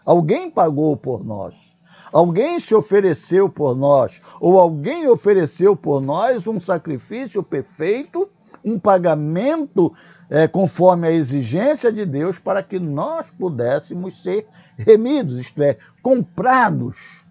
Alguém 0.06 0.50
pagou 0.50 0.96
por 0.96 1.26
nós. 1.26 1.76
Alguém 2.10 2.58
se 2.58 2.74
ofereceu 2.74 3.50
por 3.50 3.76
nós, 3.76 4.22
ou 4.40 4.58
alguém 4.58 5.10
ofereceu 5.10 5.76
por 5.76 6.00
nós 6.00 6.48
um 6.48 6.58
sacrifício 6.58 7.44
perfeito, 7.44 8.30
um 8.64 8.80
pagamento 8.80 9.92
é, 10.30 10.48
conforme 10.48 11.08
a 11.08 11.12
exigência 11.12 11.92
de 11.92 12.06
Deus, 12.06 12.40
para 12.40 12.62
que 12.62 12.80
nós 12.80 13.32
pudéssemos 13.32 14.22
ser 14.22 14.48
remidos, 14.78 15.40
isto 15.40 15.62
é, 15.64 15.78
comprados 16.02 17.26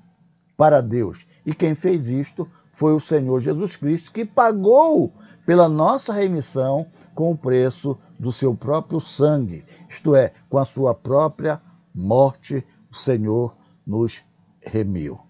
para 0.57 0.81
Deus. 0.81 1.27
E 1.45 1.55
quem 1.55 1.75
fez 1.75 2.09
isto 2.09 2.49
foi 2.73 2.95
o 2.95 3.01
Senhor 3.01 3.41
Jesus 3.41 3.77
Cristo, 3.77 4.13
que 4.13 4.25
pagou 4.25 5.13
pela 5.45 5.69
nossa 5.69 6.13
remissão 6.13 6.87
com 7.15 7.31
o 7.31 7.39
preço 7.39 7.97
do 8.19 8.33
seu 8.33 8.55
próprio 8.55 9.01
sangue, 9.01 9.65
isto 9.89 10.15
é, 10.17 10.33
com 10.49 10.59
a 10.59 10.65
sua 10.65 10.95
própria 10.95 11.61
morte, 11.95 12.67
o 12.91 12.95
Senhor 12.95 13.57
nos 13.87 14.23
remiu. 14.61 15.21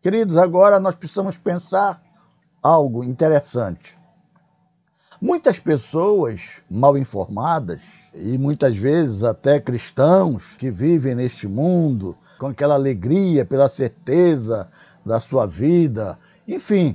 Queridos, 0.00 0.36
agora 0.36 0.80
nós 0.80 0.94
precisamos 0.94 1.36
pensar 1.36 2.02
algo 2.62 3.04
interessante. 3.04 3.98
Muitas 5.20 5.58
pessoas 5.58 6.62
mal 6.70 6.98
informadas 6.98 8.10
e 8.14 8.36
muitas 8.36 8.76
vezes 8.76 9.24
até 9.24 9.58
cristãos 9.58 10.58
que 10.58 10.70
vivem 10.70 11.14
neste 11.14 11.48
mundo 11.48 12.14
com 12.38 12.48
aquela 12.48 12.74
alegria 12.74 13.42
pela 13.42 13.66
certeza 13.66 14.68
da 15.06 15.18
sua 15.18 15.46
vida, 15.46 16.18
enfim, 16.46 16.94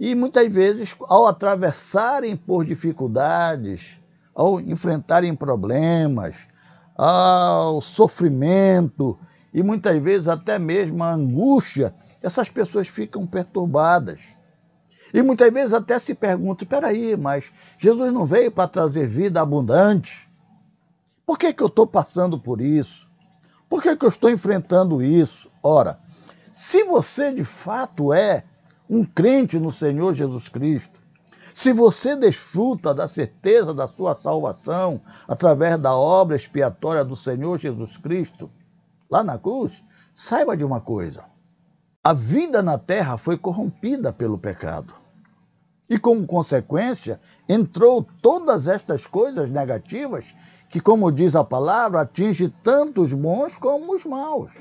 e 0.00 0.14
muitas 0.14 0.50
vezes 0.50 0.96
ao 1.02 1.26
atravessarem 1.26 2.34
por 2.34 2.64
dificuldades, 2.64 4.00
ao 4.34 4.58
enfrentarem 4.58 5.36
problemas, 5.36 6.48
ao 6.96 7.82
sofrimento 7.82 9.18
e 9.52 9.62
muitas 9.62 10.02
vezes 10.02 10.28
até 10.28 10.58
mesmo 10.58 11.04
a 11.04 11.12
angústia, 11.12 11.94
essas 12.22 12.48
pessoas 12.48 12.88
ficam 12.88 13.26
perturbadas 13.26 14.42
e 15.14 15.22
muitas 15.22 15.54
vezes 15.54 15.72
até 15.72 15.96
se 15.96 16.12
pergunta: 16.12 16.66
peraí, 16.66 17.16
mas 17.16 17.52
Jesus 17.78 18.12
não 18.12 18.26
veio 18.26 18.50
para 18.50 18.66
trazer 18.66 19.06
vida 19.06 19.40
abundante? 19.40 20.28
Por 21.24 21.38
que, 21.38 21.52
que 21.52 21.62
eu 21.62 21.68
estou 21.68 21.86
passando 21.86 22.36
por 22.36 22.60
isso? 22.60 23.08
Por 23.68 23.80
que, 23.80 23.96
que 23.96 24.04
eu 24.04 24.08
estou 24.08 24.28
enfrentando 24.28 25.00
isso? 25.00 25.48
Ora, 25.62 26.00
se 26.52 26.82
você 26.82 27.32
de 27.32 27.44
fato 27.44 28.12
é 28.12 28.42
um 28.90 29.04
crente 29.04 29.56
no 29.56 29.70
Senhor 29.70 30.12
Jesus 30.14 30.48
Cristo, 30.48 31.00
se 31.54 31.72
você 31.72 32.16
desfruta 32.16 32.92
da 32.92 33.06
certeza 33.06 33.72
da 33.72 33.86
sua 33.86 34.14
salvação 34.14 35.00
através 35.28 35.78
da 35.78 35.94
obra 35.94 36.34
expiatória 36.34 37.04
do 37.04 37.14
Senhor 37.14 37.56
Jesus 37.56 37.96
Cristo, 37.96 38.50
lá 39.08 39.22
na 39.22 39.38
cruz, 39.38 39.80
saiba 40.12 40.56
de 40.56 40.64
uma 40.64 40.80
coisa: 40.80 41.24
a 42.02 42.12
vida 42.12 42.64
na 42.64 42.78
terra 42.78 43.16
foi 43.16 43.38
corrompida 43.38 44.12
pelo 44.12 44.36
pecado. 44.36 45.03
E 45.88 45.98
como 45.98 46.26
consequência, 46.26 47.20
entrou 47.48 48.06
todas 48.22 48.68
estas 48.68 49.06
coisas 49.06 49.50
negativas 49.50 50.34
que, 50.68 50.80
como 50.80 51.12
diz 51.12 51.36
a 51.36 51.44
palavra, 51.44 52.00
atinge 52.00 52.48
tanto 52.62 53.02
os 53.02 53.12
bons 53.12 53.56
como 53.56 53.94
os 53.94 54.04
maus, 54.04 54.52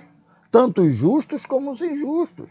tanto 0.52 0.82
os 0.82 0.94
justos 0.94 1.46
como 1.46 1.72
os 1.72 1.82
injustos. 1.82 2.50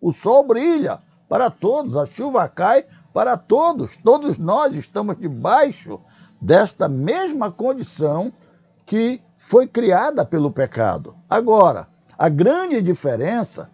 O 0.00 0.12
sol 0.12 0.46
brilha 0.46 1.02
para 1.28 1.50
todos, 1.50 1.96
a 1.96 2.06
chuva 2.06 2.48
cai 2.48 2.86
para 3.12 3.36
todos. 3.36 3.96
Todos 3.98 4.38
nós 4.38 4.74
estamos 4.74 5.16
debaixo 5.16 6.00
desta 6.40 6.88
mesma 6.88 7.50
condição 7.50 8.32
que 8.86 9.20
foi 9.36 9.66
criada 9.66 10.24
pelo 10.24 10.50
pecado. 10.50 11.14
Agora, 11.28 11.88
a 12.16 12.28
grande 12.28 12.80
diferença 12.80 13.70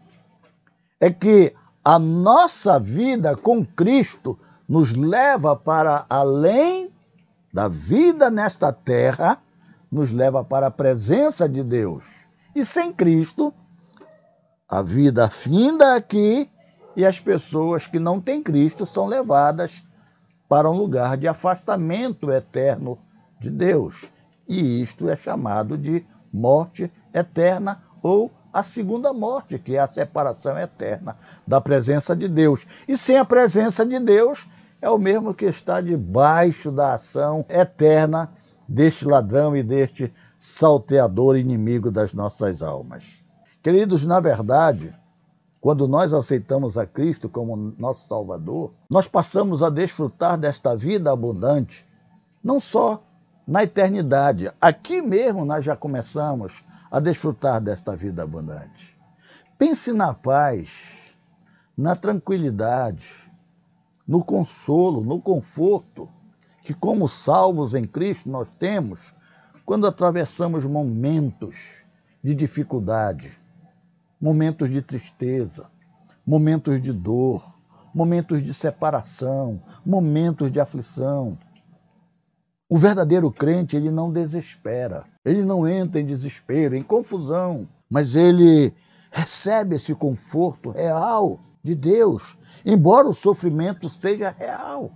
é 0.99 1.11
que 1.11 1.53
a 1.85 1.99
nossa 1.99 2.81
vida 2.81 3.37
com 3.37 3.65
Cristo 3.65 4.39
nos 4.67 4.97
leva 4.97 5.55
para 5.55 6.07
além 6.09 6.91
da 7.53 7.69
vida 7.69 8.31
nesta 8.31 8.73
terra, 8.73 9.39
nos 9.93 10.11
leva 10.11 10.43
para 10.43 10.69
a 10.69 10.71
presença 10.71 11.47
de 11.47 11.63
Deus. 11.63 12.05
E 12.57 12.65
sem 12.65 12.93
Cristo, 12.93 13.53
a 14.69 14.81
vida 14.81 15.29
finda 15.29 15.95
aqui 15.95 16.51
e 16.97 17.05
as 17.05 17.21
pessoas 17.21 17.87
que 17.87 17.99
não 17.99 18.21
têm 18.21 18.43
Cristo 18.43 18.87
são 18.87 19.07
levadas 19.07 19.85
para 20.49 20.71
um 20.71 20.77
lugar 20.77 21.17
de 21.19 21.29
afastamento 21.29 22.31
eterno 22.31 22.99
de 23.39 23.51
Deus. 23.51 24.11
E 24.49 24.81
isto 24.81 25.09
é 25.09 25.17
chamado 25.17 25.77
de 25.77 26.05
morte 26.33 26.91
eterna 27.13 27.83
ou 28.03 28.31
a 28.55 28.63
segunda 28.63 29.13
morte, 29.13 29.59
que 29.59 29.75
é 29.75 29.81
a 29.81 29.87
separação 29.87 30.57
eterna 30.57 31.17
da 31.45 31.61
presença 31.61 32.15
de 32.15 32.29
Deus. 32.29 32.65
E 32.87 32.97
sem 32.97 33.19
a 33.19 33.25
presença 33.25 33.85
de 33.85 33.99
Deus, 33.99 34.47
é 34.81 34.89
o 34.89 34.97
mesmo 34.97 35.35
que 35.35 35.45
está 35.45 35.81
debaixo 35.81 36.71
da 36.71 36.95
ação 36.95 37.45
eterna 37.49 38.31
deste 38.69 39.07
ladrão 39.07 39.57
e 39.57 39.63
deste 39.63 40.13
salteador 40.39 41.37
inimigo 41.37 41.91
das 41.91 42.15
nossas 42.15 42.63
almas. 42.63 43.27
Queridos, 43.61 44.07
na 44.07 44.21
verdade, 44.21 44.95
quando 45.61 45.89
nós 45.89 46.13
aceitamos 46.13 46.79
a 46.79 46.87
Cristo 46.87 47.29
como 47.29 47.75
nosso 47.79 48.07
Salvador, 48.07 48.73
nós 48.89 49.09
passamos 49.09 49.63
a 49.63 49.71
desfrutar 49.71 50.39
desta 50.39 50.77
vida 50.77 51.11
abundante, 51.11 51.87
não 52.43 52.61
só 52.61 53.03
na 53.47 53.63
eternidade. 53.63 54.51
Aqui 54.61 55.03
mesmo 55.03 55.45
nós 55.45 55.65
já 55.65 55.77
começamos 55.77 56.65
a 56.91 57.01
desfrutar 57.01 57.61
desta 57.61 57.97
vida 57.97 58.23
abundante. 58.23 58.97
Pense 59.59 59.93
na 59.93 60.15
paz, 60.15 61.15
na 61.77 61.95
tranquilidade, 61.95 63.31
no 64.07 64.25
consolo, 64.25 65.01
no 65.03 65.21
conforto 65.21 66.09
que, 66.63 66.75
como 66.75 67.09
salvos 67.09 67.75
em 67.75 67.85
Cristo, 67.85 68.29
nós 68.29 68.51
temos 68.53 69.15
quando 69.65 69.87
atravessamos 69.87 70.65
momentos 70.67 71.85
de 72.23 72.35
dificuldade, 72.35 73.39
momentos 74.21 74.71
de 74.71 74.81
tristeza, 74.81 75.71
momentos 76.27 76.81
de 76.81 76.93
dor, 76.93 77.43
momentos 77.95 78.43
de 78.43 78.53
separação, 78.53 79.63
momentos 79.85 80.51
de 80.51 80.59
aflição. 80.59 81.39
O 82.75 82.77
verdadeiro 82.77 83.31
crente, 83.31 83.77
ele 83.77 83.89
não 83.89 84.11
desespera, 84.11 85.05
ele 85.25 85.45
não 85.45 85.65
entra 85.65 86.01
em 86.01 86.05
desespero, 86.05 86.75
em 86.75 86.83
confusão, 86.83 87.69
mas 87.89 88.17
ele 88.17 88.75
recebe 89.13 89.77
esse 89.77 89.95
conforto 89.95 90.71
real 90.71 91.39
de 91.63 91.73
Deus, 91.77 92.37
embora 92.67 93.07
o 93.07 93.15
sofrimento 93.15 93.89
seja 93.89 94.35
real. 94.37 94.91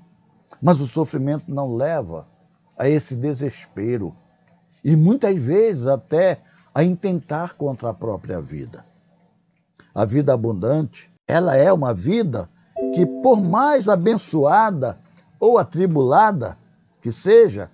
Mas 0.60 0.80
o 0.80 0.88
sofrimento 0.88 1.44
não 1.46 1.76
leva 1.76 2.26
a 2.76 2.88
esse 2.88 3.14
desespero 3.14 4.12
e 4.82 4.96
muitas 4.96 5.40
vezes 5.40 5.86
até 5.86 6.40
a 6.74 6.82
intentar 6.82 7.54
contra 7.54 7.90
a 7.90 7.94
própria 7.94 8.40
vida. 8.40 8.84
A 9.94 10.04
vida 10.04 10.34
abundante, 10.34 11.12
ela 11.28 11.54
é 11.54 11.72
uma 11.72 11.94
vida 11.94 12.50
que, 12.92 13.06
por 13.06 13.40
mais 13.40 13.88
abençoada 13.88 14.98
ou 15.38 15.58
atribulada, 15.58 16.58
que 17.00 17.12
seja, 17.12 17.70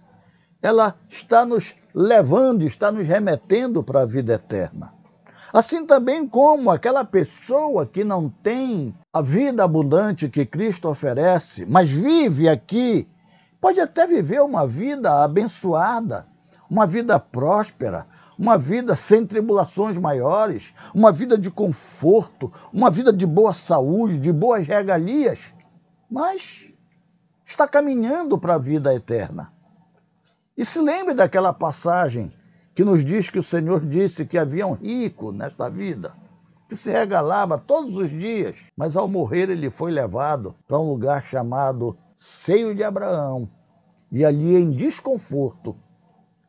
ela 0.62 0.94
está 1.08 1.44
nos 1.44 1.74
levando, 1.94 2.64
está 2.64 2.90
nos 2.90 3.06
remetendo 3.06 3.82
para 3.82 4.00
a 4.00 4.06
vida 4.06 4.34
eterna. 4.34 4.92
Assim 5.52 5.86
também 5.86 6.26
como 6.26 6.68
aquela 6.68 7.04
pessoa 7.04 7.86
que 7.86 8.02
não 8.02 8.28
tem 8.28 8.92
a 9.12 9.22
vida 9.22 9.62
abundante 9.62 10.28
que 10.28 10.44
Cristo 10.44 10.88
oferece, 10.88 11.64
mas 11.64 11.92
vive 11.92 12.48
aqui, 12.48 13.06
pode 13.60 13.78
até 13.78 14.04
viver 14.04 14.42
uma 14.42 14.66
vida 14.66 15.22
abençoada, 15.22 16.26
uma 16.68 16.88
vida 16.88 17.20
próspera, 17.20 18.04
uma 18.36 18.58
vida 18.58 18.96
sem 18.96 19.24
tribulações 19.24 19.96
maiores, 19.96 20.74
uma 20.92 21.12
vida 21.12 21.38
de 21.38 21.52
conforto, 21.52 22.50
uma 22.72 22.90
vida 22.90 23.12
de 23.12 23.24
boa 23.24 23.54
saúde, 23.54 24.18
de 24.18 24.32
boas 24.32 24.66
regalias, 24.66 25.54
mas 26.10 26.73
está 27.44 27.68
caminhando 27.68 28.38
para 28.38 28.54
a 28.54 28.58
vida 28.58 28.94
eterna. 28.94 29.52
E 30.56 30.64
se 30.64 30.80
lembre 30.80 31.14
daquela 31.14 31.52
passagem 31.52 32.32
que 32.74 32.84
nos 32.84 33.04
diz 33.04 33.30
que 33.30 33.38
o 33.38 33.42
Senhor 33.42 33.84
disse 33.84 34.24
que 34.24 34.38
havia 34.38 34.66
um 34.66 34.72
rico 34.72 35.32
nesta 35.32 35.68
vida, 35.68 36.14
que 36.68 36.74
se 36.74 36.90
regalava 36.90 37.58
todos 37.58 37.96
os 37.96 38.10
dias, 38.10 38.64
mas 38.76 38.96
ao 38.96 39.06
morrer 39.06 39.50
ele 39.50 39.70
foi 39.70 39.92
levado 39.92 40.54
para 40.66 40.78
um 40.78 40.88
lugar 40.88 41.22
chamado 41.22 41.96
Seio 42.16 42.74
de 42.74 42.82
Abraão. 42.82 43.48
E 44.10 44.24
ali, 44.24 44.56
em 44.56 44.70
desconforto, 44.70 45.76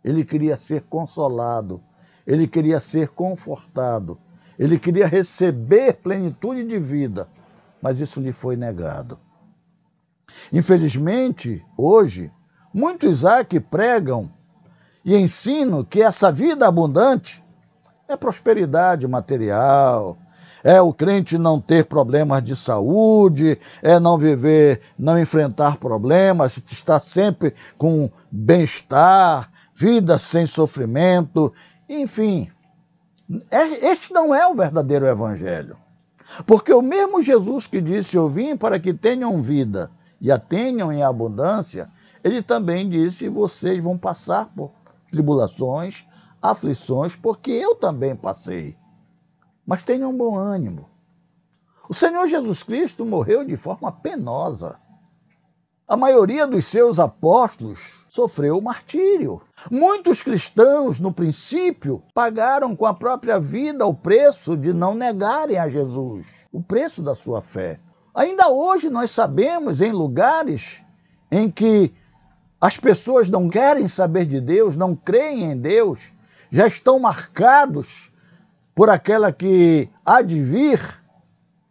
ele 0.04 0.24
queria 0.24 0.56
ser 0.56 0.84
consolado, 0.84 1.82
ele 2.26 2.48
queria 2.48 2.80
ser 2.80 3.10
confortado, 3.10 4.20
ele 4.58 4.80
queria 4.80 5.08
receber 5.08 5.94
plenitude 5.94 6.64
de 6.64 6.78
vida, 6.80 7.28
mas 7.82 8.00
isso 8.00 8.22
lhe 8.22 8.32
foi 8.32 8.56
negado. 8.56 9.20
Infelizmente, 10.52 11.64
hoje, 11.78 12.32
muitos 12.74 13.26
há 13.26 13.44
que 13.44 13.60
pregam 13.60 14.32
e 15.04 15.16
ensinam 15.16 15.84
que 15.84 16.02
essa 16.02 16.32
vida 16.32 16.68
abundante 16.68 17.44
é 18.08 18.16
prosperidade 18.16 19.08
material, 19.08 20.18
é 20.64 20.82
o 20.82 20.92
crente 20.92 21.38
não 21.38 21.62
ter 21.62 21.86
problemas 21.86 22.42
de 22.42 22.56
saúde, 22.56 23.60
é 23.84 24.00
não 24.00 24.18
viver, 24.18 24.82
não 24.98 25.20
enfrentar 25.20 25.78
problemas, 25.78 26.58
estar 26.58 27.00
sempre 27.00 27.54
com 27.78 28.10
bem-estar, 28.32 29.48
vida 29.76 30.18
sem 30.18 30.48
sofrimento, 30.48 31.54
enfim. 31.88 32.50
É, 33.52 33.92
este 33.92 34.12
não 34.12 34.34
é 34.34 34.48
o 34.48 34.56
verdadeiro 34.56 35.06
evangelho. 35.06 35.78
Porque 36.48 36.74
o 36.74 36.82
mesmo 36.82 37.22
Jesus 37.22 37.68
que 37.68 37.80
disse: 37.80 38.18
Eu 38.18 38.28
vim 38.28 38.58
para 38.58 38.80
que 38.80 38.92
tenham 38.92 39.42
vida 39.44 39.92
e 40.20 40.32
a 40.32 40.38
tenham 40.38 40.92
em 40.92 41.04
abundância, 41.04 41.90
ele 42.24 42.42
também 42.42 42.90
disse: 42.90 43.30
Vocês 43.30 43.84
vão 43.84 43.98
passar 43.98 44.48
por 44.56 44.72
tribulações, 45.12 46.06
aflições, 46.42 47.16
porque 47.16 47.52
eu 47.52 47.76
também 47.76 48.16
passei. 48.16 48.78
Mas 49.66 49.84
tenham 49.84 50.16
bom 50.16 50.38
ânimo. 50.38 50.90
O 51.88 51.94
Senhor 51.94 52.26
Jesus 52.28 52.64
Cristo 52.64 53.06
morreu 53.06 53.46
de 53.46 53.56
forma 53.56 53.92
penosa. 53.92 54.80
A 55.88 55.96
maioria 55.96 56.48
dos 56.48 56.66
seus 56.66 56.98
apóstolos 56.98 58.08
sofreu 58.10 58.60
martírio. 58.60 59.40
Muitos 59.70 60.24
cristãos, 60.24 61.00
no 61.00 61.14
princípio, 61.14 62.02
pagaram 62.12 62.76
com 62.76 62.88
a 62.88 62.94
própria 62.94 63.40
vida 63.40 63.86
o 63.86 63.94
preço 63.94 64.58
de 64.58 64.74
não 64.74 64.96
negarem 64.96 65.60
a 65.60 65.68
Jesus, 65.68 66.26
o 66.52 66.64
preço 66.64 67.04
da 67.04 67.14
sua 67.14 67.40
fé. 67.40 67.80
Ainda 68.16 68.48
hoje 68.48 68.90
nós 68.90 69.12
sabemos 69.12 69.82
em 69.82 69.92
lugares 69.92 70.82
em 71.30 71.52
que 71.52 71.94
as 72.62 72.78
pessoas 72.78 73.30
não 73.30 73.50
querem 73.50 73.90
saber 73.90 74.26
de 74.26 74.40
Deus, 74.40 74.78
não 74.78 74.96
creem 74.96 75.52
em 75.52 75.58
Deus, 75.58 76.14
já 76.50 76.66
estão 76.66 76.98
marcados 76.98 78.10
por 78.74 78.90
aquela 78.90 79.34
que 79.34 79.90
há 80.06 80.22
de 80.22 80.42
vir, 80.42 80.80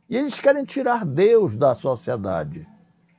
e 0.08 0.18
eles 0.18 0.38
querem 0.38 0.66
tirar 0.66 1.06
Deus 1.06 1.56
da 1.56 1.74
sociedade. 1.74 2.68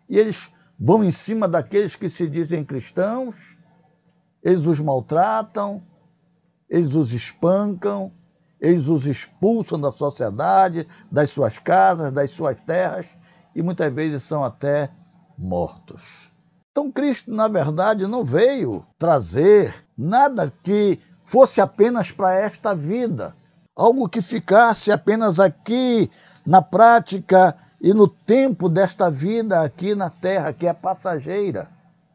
E 0.08 0.20
eles 0.20 0.52
vão 0.80 1.04
em 1.04 1.12
cima 1.12 1.48
daqueles 1.48 1.96
que 1.96 2.08
se 2.08 2.28
dizem 2.28 2.64
cristãos, 2.64 3.58
eles 4.44 4.68
os 4.68 4.80
maltratam, 4.80 5.82
eles 6.70 6.94
os 6.94 7.12
espancam, 7.12 8.12
eles 8.60 8.88
os 8.88 9.06
expulsam 9.06 9.80
da 9.80 9.91
sociedade, 9.91 10.88
das 11.12 11.30
suas 11.30 11.60
casas, 11.60 12.12
das 12.12 12.32
suas 12.32 12.62
terras 12.62 13.08
e 13.56 13.62
muitas 13.62 13.91
vezes 13.94 14.24
são 14.24 14.44
até 14.44 14.89
mortos. 15.38 16.32
Então, 16.72 16.91
Cristo, 16.91 17.32
na 17.32 17.48
verdade, 17.48 18.06
não 18.06 18.24
veio 18.24 18.86
trazer 18.98 19.74
nada 19.98 20.52
que 20.62 21.00
fosse 21.24 21.62
apenas 21.62 22.12
para 22.12 22.34
esta 22.34 22.76
vida, 22.76 23.34
algo 23.76 24.10
que 24.10 24.22
ficasse 24.22 24.91
apenas 24.91 25.39
aqui 25.39 26.12
na 26.46 26.62
prática 26.62 27.56
e 27.82 27.94
no 27.94 28.08
tempo 28.08 28.68
desta 28.68 29.10
vida 29.10 29.62
aqui 29.62 29.96
na 29.96 30.10
terra, 30.10 30.52
que 30.52 30.68
é 30.68 30.74
passageira. 30.74 31.70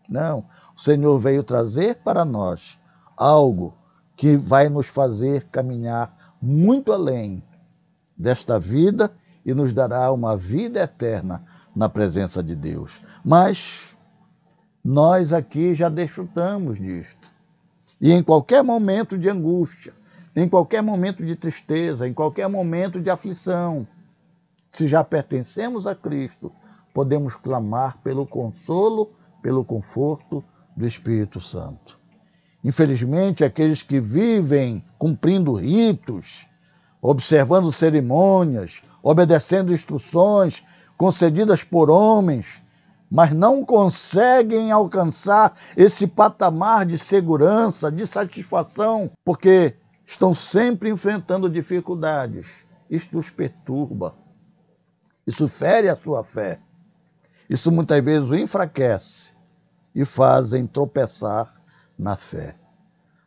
Não, 0.09 0.44
o 0.76 0.81
Senhor 0.81 1.18
veio 1.18 1.42
trazer 1.42 1.96
para 1.96 2.24
nós 2.24 2.79
algo 3.16 3.74
que 4.16 4.37
vai 4.37 4.68
nos 4.68 4.87
fazer 4.87 5.44
caminhar 5.44 6.14
muito 6.40 6.92
além 6.92 7.42
desta 8.16 8.59
vida 8.59 9.12
e 9.44 9.55
nos 9.55 9.72
dará 9.72 10.12
uma 10.12 10.37
vida 10.37 10.81
eterna 10.81 11.42
na 11.74 11.88
presença 11.88 12.42
de 12.42 12.55
Deus. 12.55 13.03
Mas 13.24 13.96
nós 14.83 15.33
aqui 15.33 15.74
já 15.74 15.88
desfrutamos 15.88 16.79
disto. 16.79 17.29
E 18.00 18.12
em 18.12 18.22
qualquer 18.22 18.62
momento 18.62 19.18
de 19.18 19.29
angústia, 19.29 19.92
em 20.35 20.48
qualquer 20.48 20.83
momento 20.83 21.24
de 21.24 21.37
tristeza, 21.37 22.09
em 22.09 22.14
qualquer 22.14 22.48
momento 22.48 23.00
de 23.00 23.11
aflição, 23.11 23.87
se 24.70 24.87
já 24.87 25.05
pertencemos 25.05 25.87
a 25.87 25.94
Cristo, 25.94 26.50
podemos 26.94 27.37
clamar 27.37 27.98
pelo 27.98 28.26
consolo, 28.26 29.11
pelo 29.42 29.64
conforto 29.64 30.42
do 30.76 30.87
Espírito 30.87 31.40
Santo. 31.40 31.99
Infelizmente, 32.62 33.44
aqueles 33.44 33.83
que 33.83 33.99
vivem 33.99 34.85
cumprindo 34.99 35.55
ritos, 35.55 36.46
observando 37.01 37.73
cerimônias, 37.73 38.83
obedecendo 39.03 39.73
instruções 39.73 40.62
concedidas 40.96 41.64
por 41.64 41.90
homens, 41.90 42.62
mas 43.11 43.33
não 43.33 43.64
conseguem 43.64 44.70
alcançar 44.70 45.55
esse 45.77 46.07
patamar 46.07 46.85
de 46.85 46.99
segurança, 46.99 47.90
de 47.90 48.07
satisfação, 48.07 49.11
porque 49.25 49.75
estão 50.07 50.35
sempre 50.35 50.90
enfrentando 50.90 51.49
dificuldades. 51.49 52.64
Isto 52.88 53.18
os 53.18 53.31
perturba. 53.31 54.14
Isso 55.27 55.49
fere 55.49 55.88
a 55.88 55.96
sua 55.96 56.23
fé. 56.23 56.61
Isso 57.49 57.73
muitas 57.73 58.05
vezes 58.05 58.29
o 58.29 58.37
enfraquece 58.37 59.33
e 59.94 60.05
fazem 60.05 60.64
tropeçar 60.66 61.60
na 62.00 62.16
fé. 62.16 62.56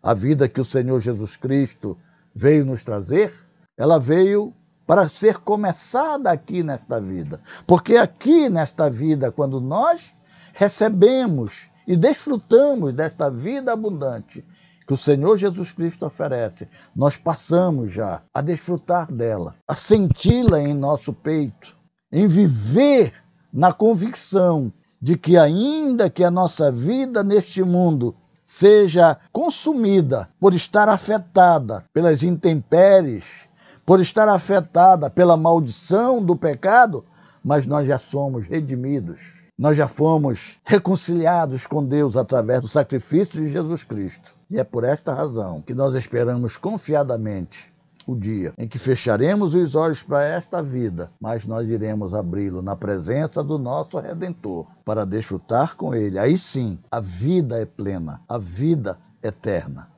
A 0.01 0.13
vida 0.13 0.49
que 0.49 0.59
o 0.59 0.65
Senhor 0.65 0.99
Jesus 0.99 1.38
Cristo 1.38 1.97
veio 2.36 2.65
nos 2.65 2.83
trazer, 2.83 3.31
ela 3.77 3.99
veio 3.99 4.53
para 4.86 5.07
ser 5.07 5.38
começada 5.38 6.29
aqui 6.31 6.63
nesta 6.63 6.99
vida. 6.99 7.39
Porque 7.65 7.95
aqui 7.95 8.49
nesta 8.49 8.89
vida, 8.89 9.31
quando 9.31 9.62
nós 9.62 10.13
recebemos 10.53 11.69
e 11.88 11.95
desfrutamos 11.95 12.93
desta 12.93 13.29
vida 13.29 13.71
abundante 13.71 14.43
que 14.86 14.93
o 14.93 14.97
Senhor 14.97 15.38
Jesus 15.38 15.71
Cristo 15.71 16.05
oferece, 16.05 16.67
nós 16.93 17.15
passamos 17.15 17.91
já 17.91 18.21
a 18.33 18.41
desfrutar 18.41 19.09
dela, 19.09 19.55
a 19.65 19.75
senti-la 19.75 20.59
em 20.59 20.73
nosso 20.73 21.13
peito, 21.13 21.77
em 22.12 22.27
viver 22.27 23.13
na 23.53 23.71
convicção 23.71 24.73
de 25.01 25.17
que, 25.17 25.38
ainda 25.38 26.09
que 26.09 26.23
a 26.23 26.31
nossa 26.31 26.69
vida 26.69 27.23
neste 27.23 27.63
mundo 27.63 28.13
seja 28.43 29.17
consumida 29.32 30.29
por 30.39 30.53
estar 30.53 30.89
afetada 30.89 31.86
pelas 31.93 32.21
intempéries, 32.21 33.47
por 33.86 34.01
estar 34.01 34.27
afetada 34.27 35.10
pela 35.10 35.38
maldição 35.38 36.21
do 36.23 36.36
pecado, 36.36 37.06
mas 37.43 37.65
nós 37.65 37.88
já 37.88 37.97
somos 37.97 38.45
redimidos. 38.45 39.41
Nós 39.58 39.77
já 39.77 39.88
fomos 39.88 40.60
reconciliados 40.63 41.65
com 41.65 41.84
Deus 41.84 42.17
através 42.17 42.62
do 42.62 42.67
sacrifício 42.67 43.41
de 43.41 43.49
Jesus 43.49 43.84
Cristo. 43.84 44.36
E 44.49 44.60
é 44.60 44.63
por 44.63 44.84
esta 44.84 45.13
razão 45.13 45.62
que 45.62 45.73
nós 45.73 45.95
esperamos 45.95 46.58
confiadamente 46.58 47.72
o 48.05 48.15
dia 48.15 48.53
em 48.57 48.67
que 48.67 48.79
fecharemos 48.79 49.55
os 49.55 49.75
olhos 49.75 50.03
para 50.03 50.23
esta 50.23 50.61
vida, 50.61 51.11
mas 51.19 51.45
nós 51.45 51.69
iremos 51.69 52.13
abri-lo 52.13 52.61
na 52.61 52.75
presença 52.75 53.43
do 53.43 53.57
nosso 53.57 53.99
Redentor 53.99 54.67
para 54.83 55.05
desfrutar 55.05 55.75
com 55.75 55.93
Ele. 55.93 56.19
Aí 56.19 56.37
sim, 56.37 56.77
a 56.91 56.99
vida 56.99 57.61
é 57.61 57.65
plena, 57.65 58.21
a 58.27 58.37
vida 58.37 58.97
eterna 59.21 59.93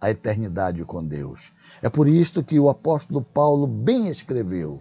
a 0.00 0.10
eternidade 0.10 0.84
com 0.84 1.04
Deus. 1.04 1.52
É 1.82 1.88
por 1.88 2.06
isto 2.06 2.42
que 2.42 2.58
o 2.60 2.68
apóstolo 2.68 3.20
Paulo 3.20 3.66
bem 3.66 4.08
escreveu, 4.08 4.80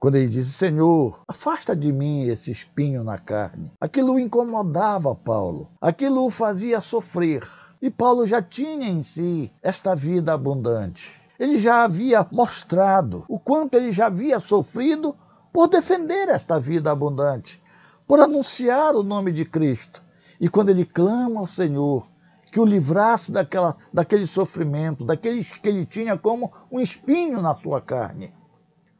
quando 0.00 0.14
ele 0.14 0.28
disse: 0.28 0.52
Senhor, 0.52 1.22
afasta 1.28 1.76
de 1.76 1.92
mim 1.92 2.22
esse 2.22 2.50
espinho 2.50 3.04
na 3.04 3.18
carne. 3.18 3.70
Aquilo 3.78 4.18
incomodava 4.18 5.14
Paulo, 5.14 5.68
aquilo 5.78 6.24
o 6.24 6.30
fazia 6.30 6.80
sofrer. 6.80 7.46
E 7.82 7.90
Paulo 7.90 8.26
já 8.26 8.42
tinha 8.42 8.88
em 8.88 9.02
si 9.02 9.52
esta 9.62 9.94
vida 9.94 10.32
abundante. 10.32 11.19
Ele 11.40 11.56
já 11.56 11.84
havia 11.84 12.26
mostrado 12.30 13.24
o 13.26 13.38
quanto 13.38 13.74
ele 13.74 13.90
já 13.90 14.08
havia 14.08 14.38
sofrido 14.38 15.16
por 15.50 15.68
defender 15.68 16.28
esta 16.28 16.60
vida 16.60 16.90
abundante, 16.90 17.62
por 18.06 18.20
anunciar 18.20 18.94
o 18.94 19.02
nome 19.02 19.32
de 19.32 19.46
Cristo. 19.46 20.02
E 20.38 20.50
quando 20.50 20.68
ele 20.68 20.84
clama 20.84 21.40
ao 21.40 21.46
Senhor, 21.46 22.06
que 22.52 22.60
o 22.60 22.64
livrasse 22.66 23.32
daquela, 23.32 23.74
daquele 23.90 24.26
sofrimento, 24.26 25.02
daqueles 25.02 25.52
que 25.52 25.70
ele 25.70 25.86
tinha 25.86 26.18
como 26.18 26.52
um 26.70 26.78
espinho 26.78 27.40
na 27.40 27.54
sua 27.54 27.80
carne. 27.80 28.34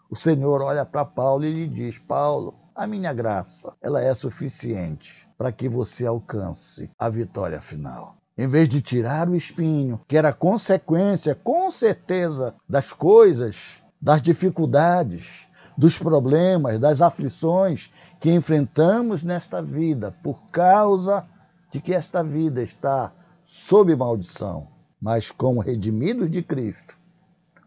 O 0.09 0.16
Senhor 0.16 0.62
olha 0.62 0.87
para 0.87 1.05
Paulo 1.05 1.44
e 1.44 1.53
lhe 1.53 1.68
diz: 1.68 1.98
Paulo, 1.98 2.55
a 2.74 2.86
minha 2.86 3.12
graça, 3.12 3.74
ela 3.82 4.01
é 4.01 4.14
suficiente 4.14 5.28
para 5.36 5.53
que 5.53 5.68
você 5.68 6.07
alcance 6.07 6.91
a 6.99 7.11
vitória 7.11 7.61
final. 7.61 8.20
Em 8.41 8.47
vez 8.47 8.70
de 8.70 8.80
tirar 8.80 9.28
o 9.28 9.36
espinho, 9.36 10.01
que 10.09 10.16
era 10.16 10.32
consequência, 10.32 11.34
com 11.34 11.70
certeza, 11.70 12.55
das 12.66 12.91
coisas, 12.91 13.82
das 14.01 14.22
dificuldades, 14.22 15.47
dos 15.76 15.99
problemas, 15.99 16.78
das 16.78 17.03
aflições 17.03 17.91
que 18.18 18.32
enfrentamos 18.32 19.22
nesta 19.22 19.61
vida, 19.61 20.16
por 20.22 20.41
causa 20.51 21.28
de 21.70 21.82
que 21.82 21.93
esta 21.93 22.24
vida 22.24 22.62
está 22.62 23.12
sob 23.45 23.95
maldição, 23.95 24.68
mas 24.99 25.30
como 25.30 25.61
redimidos 25.61 26.30
de 26.30 26.43
Cristo, 26.43 26.99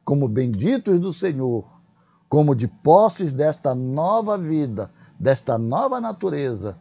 como 0.03 0.27
benditos 0.27 0.99
do 0.99 1.13
Senhor, 1.13 1.65
como 2.27 2.55
de 2.55 2.67
posses 2.67 3.31
desta 3.31 3.75
nova 3.75 4.39
vida, 4.39 4.89
desta 5.19 5.55
nova 5.55 6.01
natureza, 6.01 6.79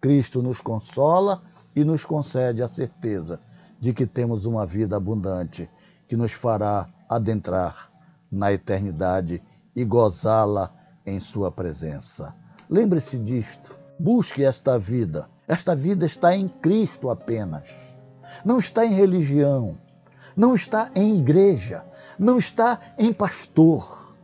Cristo 0.00 0.42
nos 0.42 0.60
consola 0.60 1.42
e 1.74 1.84
nos 1.84 2.04
concede 2.04 2.62
a 2.62 2.68
certeza 2.68 3.40
de 3.80 3.92
que 3.92 4.06
temos 4.06 4.46
uma 4.46 4.66
vida 4.66 4.96
abundante 4.96 5.68
que 6.06 6.16
nos 6.16 6.32
fará 6.32 6.88
adentrar 7.08 7.90
na 8.30 8.52
eternidade 8.52 9.42
e 9.74 9.84
gozá-la 9.84 10.72
em 11.06 11.20
Sua 11.20 11.50
presença. 11.50 12.34
Lembre-se 12.68 13.18
disto, 13.18 13.74
busque 13.98 14.44
esta 14.44 14.78
vida. 14.78 15.28
Esta 15.46 15.74
vida 15.74 16.04
está 16.04 16.34
em 16.34 16.46
Cristo 16.48 17.08
apenas 17.08 17.88
não 18.44 18.58
está 18.58 18.84
em 18.84 18.94
religião, 18.94 19.78
não 20.36 20.54
está 20.54 20.90
em 20.94 21.16
igreja, 21.16 21.84
não 22.18 22.38
está 22.38 22.78
em 22.98 23.12
pastor. 23.12 24.14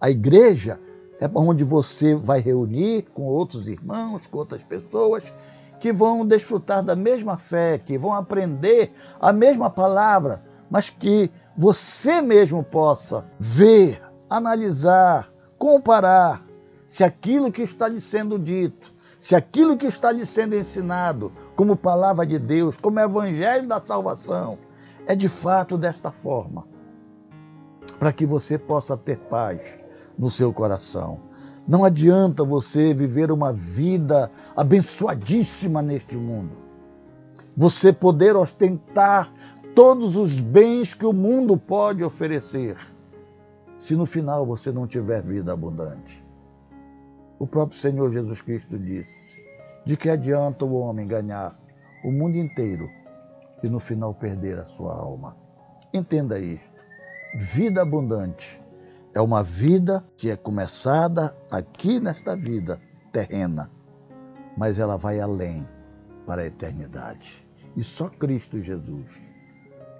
A 0.00 0.10
igreja 0.10 0.78
é 1.20 1.30
onde 1.34 1.64
você 1.64 2.14
vai 2.14 2.40
reunir 2.40 3.06
com 3.14 3.22
outros 3.22 3.68
irmãos, 3.68 4.26
com 4.26 4.38
outras 4.38 4.62
pessoas 4.62 5.32
que 5.80 5.92
vão 5.92 6.26
desfrutar 6.26 6.82
da 6.82 6.96
mesma 6.96 7.36
fé, 7.38 7.78
que 7.78 7.98
vão 7.98 8.14
aprender 8.14 8.92
a 9.20 9.32
mesma 9.32 9.70
palavra, 9.70 10.42
mas 10.70 10.90
que 10.90 11.30
você 11.56 12.20
mesmo 12.20 12.62
possa 12.62 13.26
ver, 13.38 14.02
analisar, 14.28 15.30
comparar 15.58 16.42
se 16.86 17.02
aquilo 17.02 17.50
que 17.50 17.62
está 17.62 17.88
lhe 17.88 18.00
sendo 18.00 18.38
dito, 18.38 18.92
se 19.18 19.34
aquilo 19.34 19.76
que 19.76 19.86
está 19.86 20.12
lhe 20.12 20.24
sendo 20.24 20.54
ensinado 20.54 21.32
como 21.54 21.76
palavra 21.76 22.26
de 22.26 22.38
Deus, 22.38 22.76
como 22.76 23.00
evangelho 23.00 23.66
da 23.66 23.80
salvação, 23.80 24.58
é 25.06 25.14
de 25.14 25.28
fato 25.28 25.76
desta 25.78 26.10
forma, 26.10 26.66
para 27.98 28.12
que 28.12 28.26
você 28.26 28.58
possa 28.58 28.96
ter 28.96 29.18
paz 29.18 29.82
no 30.18 30.30
seu 30.30 30.52
coração. 30.52 31.20
Não 31.66 31.84
adianta 31.84 32.44
você 32.44 32.94
viver 32.94 33.32
uma 33.32 33.52
vida 33.52 34.30
abençoadíssima 34.56 35.82
neste 35.82 36.16
mundo. 36.16 36.56
Você 37.56 37.92
poder 37.92 38.36
ostentar 38.36 39.32
todos 39.74 40.16
os 40.16 40.40
bens 40.40 40.94
que 40.94 41.04
o 41.04 41.12
mundo 41.12 41.56
pode 41.56 42.04
oferecer, 42.04 42.76
se 43.74 43.96
no 43.96 44.06
final 44.06 44.46
você 44.46 44.70
não 44.70 44.86
tiver 44.86 45.22
vida 45.22 45.52
abundante. 45.52 46.24
O 47.38 47.46
próprio 47.46 47.78
Senhor 47.78 48.10
Jesus 48.10 48.40
Cristo 48.40 48.78
disse: 48.78 49.42
De 49.84 49.96
que 49.96 50.08
adianta 50.08 50.64
o 50.64 50.74
homem 50.74 51.06
ganhar 51.06 51.58
o 52.04 52.12
mundo 52.12 52.36
inteiro 52.36 52.88
e 53.62 53.68
no 53.68 53.80
final 53.80 54.14
perder 54.14 54.58
a 54.58 54.66
sua 54.66 54.94
alma? 54.94 55.36
Entenda 55.92 56.38
isto. 56.38 56.84
Vida 57.34 57.82
abundante 57.82 58.62
é 59.16 59.20
uma 59.22 59.42
vida 59.42 60.06
que 60.18 60.30
é 60.30 60.36
começada 60.36 61.34
aqui 61.50 61.98
nesta 61.98 62.36
vida 62.36 62.78
terrena, 63.10 63.70
mas 64.58 64.78
ela 64.78 64.98
vai 64.98 65.20
além 65.20 65.66
para 66.26 66.42
a 66.42 66.46
eternidade. 66.46 67.48
E 67.74 67.82
só 67.82 68.10
Cristo 68.10 68.60
Jesus 68.60 69.18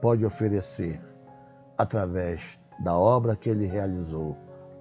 pode 0.02 0.22
oferecer 0.26 1.00
através 1.78 2.60
da 2.78 2.94
obra 2.94 3.34
que 3.34 3.48
ele 3.48 3.64
realizou 3.64 4.36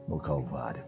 no 0.05 0.19
Calvário. 0.19 0.83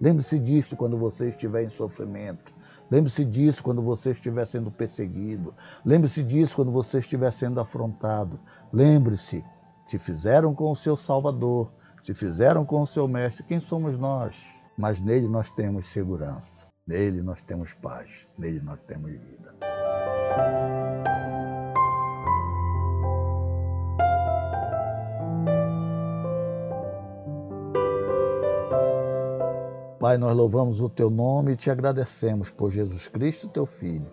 Lembre-se 0.00 0.38
disso 0.38 0.76
quando 0.76 0.96
você 0.96 1.30
estiver 1.30 1.64
em 1.64 1.68
sofrimento. 1.68 2.54
Lembre-se 2.88 3.24
disso 3.24 3.64
quando 3.64 3.82
você 3.82 4.12
estiver 4.12 4.46
sendo 4.46 4.70
perseguido. 4.70 5.52
Lembre-se 5.84 6.22
disso 6.22 6.54
quando 6.54 6.70
você 6.70 6.98
estiver 6.98 7.32
sendo 7.32 7.58
afrontado. 7.58 8.38
Lembre-se, 8.72 9.44
se 9.86 9.98
fizeram 10.00 10.52
com 10.52 10.72
o 10.72 10.76
seu 10.76 10.96
Salvador, 10.96 11.72
se 12.00 12.12
fizeram 12.12 12.64
com 12.64 12.82
o 12.82 12.86
seu 12.86 13.06
mestre, 13.06 13.46
quem 13.46 13.60
somos 13.60 13.96
nós? 13.96 14.52
Mas 14.76 15.00
nele 15.00 15.28
nós 15.28 15.48
temos 15.48 15.86
segurança, 15.86 16.66
nele 16.84 17.22
nós 17.22 17.40
temos 17.40 17.72
paz, 17.72 18.28
nele 18.36 18.60
nós 18.60 18.80
temos 18.80 19.12
vida. 19.12 19.54
Pai, 30.00 30.18
nós 30.18 30.36
louvamos 30.36 30.80
o 30.80 30.88
teu 30.88 31.10
nome 31.10 31.52
e 31.52 31.56
te 31.56 31.70
agradecemos 31.70 32.50
por 32.50 32.70
Jesus 32.70 33.06
Cristo, 33.06 33.48
teu 33.48 33.66
Filho, 33.66 34.12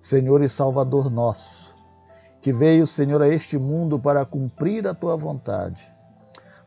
Senhor 0.00 0.42
e 0.42 0.48
Salvador 0.48 1.08
nosso, 1.08 1.77
que 2.40 2.52
veio, 2.52 2.86
Senhor, 2.86 3.20
a 3.22 3.28
este 3.28 3.58
mundo 3.58 3.98
para 3.98 4.24
cumprir 4.24 4.86
a 4.86 4.94
tua 4.94 5.16
vontade 5.16 5.98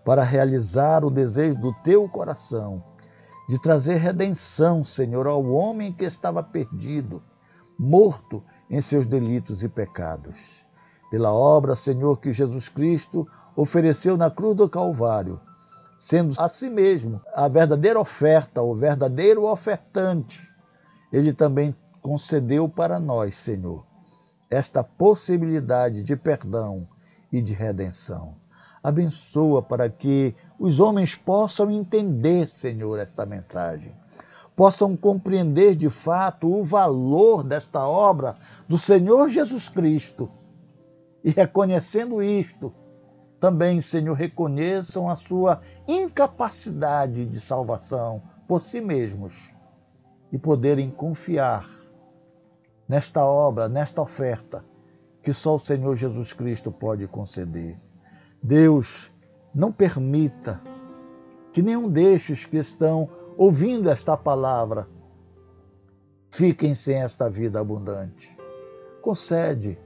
para 0.04 0.24
realizar 0.24 1.06
o 1.06 1.12
desejo 1.12 1.60
do 1.60 1.74
teu 1.84 2.08
coração, 2.10 2.84
de 3.48 3.60
trazer 3.60 3.96
redenção, 3.96 4.84
Senhor, 4.84 5.28
ao 5.28 5.46
homem 5.46 5.92
que 5.92 6.06
estava 6.06 6.42
perdido, 6.42 7.22
morto 7.78 8.44
em 8.70 8.82
seus 8.82 9.06
delitos 9.06 9.64
e 9.64 9.70
pecados. 9.70 10.66
Pela 11.10 11.34
obra, 11.34 11.76
Senhor, 11.76 12.20
que 12.20 12.32
Jesus 12.32 12.70
Cristo 12.70 13.28
ofereceu 13.56 14.16
na 14.16 14.32
cruz 14.32 14.56
do 14.56 14.70
Calvário, 14.70 15.40
sendo 15.98 16.40
a 16.40 16.48
si 16.48 16.70
mesmo 16.70 17.22
a 17.34 17.48
verdadeira 17.48 18.00
oferta, 18.00 18.62
o 18.62 18.74
verdadeiro 18.74 19.46
ofertante, 19.46 20.50
ele 21.12 21.34
também 21.34 21.76
concedeu 22.02 22.68
para 22.70 23.00
nós, 23.00 23.36
Senhor, 23.36 23.86
esta 24.52 24.84
possibilidade 24.84 26.04
de 26.04 26.14
perdão 26.18 26.86
e 27.32 27.42
de 27.42 27.54
redenção. 27.54 28.36
Abençoa 28.84 29.62
para 29.62 29.90
que 29.90 30.36
os 30.60 30.80
homens 30.80 31.16
possam 31.16 31.72
entender, 31.72 32.48
Senhor, 32.50 33.00
esta 33.00 33.26
mensagem. 33.26 33.96
Possam 34.54 34.98
compreender 34.98 35.76
de 35.76 35.90
fato 35.90 36.54
o 36.54 36.66
valor 36.66 37.44
desta 37.44 37.88
obra 37.88 38.36
do 38.68 38.78
Senhor 38.78 39.30
Jesus 39.30 39.70
Cristo. 39.70 40.30
E 41.24 41.32
reconhecendo 41.32 42.22
isto, 42.22 42.74
também, 43.40 43.80
Senhor, 43.80 44.14
reconheçam 44.16 45.08
a 45.08 45.16
sua 45.16 45.62
incapacidade 45.88 47.26
de 47.26 47.40
salvação 47.40 48.22
por 48.48 48.62
si 48.62 48.82
mesmos 48.82 49.52
e 50.32 50.38
poderem 50.38 50.90
confiar 50.90 51.81
nesta 52.92 53.24
obra, 53.24 53.70
nesta 53.70 54.02
oferta 54.02 54.66
que 55.24 55.32
só 55.32 55.56
o 55.56 55.60
Senhor 55.60 55.96
Jesus 55.96 56.34
Cristo 56.34 56.74
pode 56.74 57.08
conceder. 57.08 57.80
Deus, 58.44 59.14
não 59.56 59.72
permita 59.72 60.62
que 61.54 61.62
nenhum 61.62 61.88
destes 61.88 62.46
que 62.46 62.58
estão 62.58 63.08
ouvindo 63.38 63.90
esta 63.90 64.18
palavra 64.18 64.90
fiquem 66.30 66.76
sem 66.76 67.02
esta 67.02 67.30
vida 67.30 67.62
abundante. 67.62 68.38
Concede, 69.02 69.80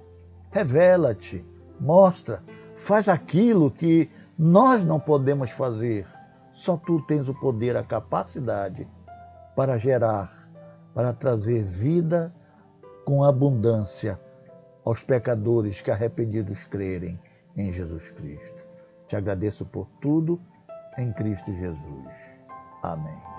revela-te, 0.50 1.46
mostra, 1.80 2.44
faz 2.76 3.08
aquilo 3.08 3.70
que 3.70 4.10
nós 4.36 4.84
não 4.84 5.00
podemos 5.00 5.52
fazer. 5.52 6.08
Só 6.52 6.76
tu 6.76 7.00
tens 7.04 7.30
o 7.30 7.36
poder, 7.36 7.78
a 7.78 7.84
capacidade 7.84 8.88
para 9.56 9.78
gerar, 9.78 10.50
para 10.92 11.14
trazer 11.14 11.64
vida 11.64 12.34
com 13.06 13.24
abundância 13.24 14.20
aos 14.84 15.04
pecadores 15.04 15.82
que 15.82 15.92
arrependidos 15.92 16.66
crerem 16.66 17.20
em 17.56 17.72
Jesus 17.72 18.12
Cristo. 18.12 18.68
Te 19.08 19.16
agradeço 19.16 19.66
por 19.66 19.88
tudo 20.02 20.42
em 20.98 21.14
Cristo 21.14 21.54
Jesus. 21.54 22.42
Amém. 22.84 23.35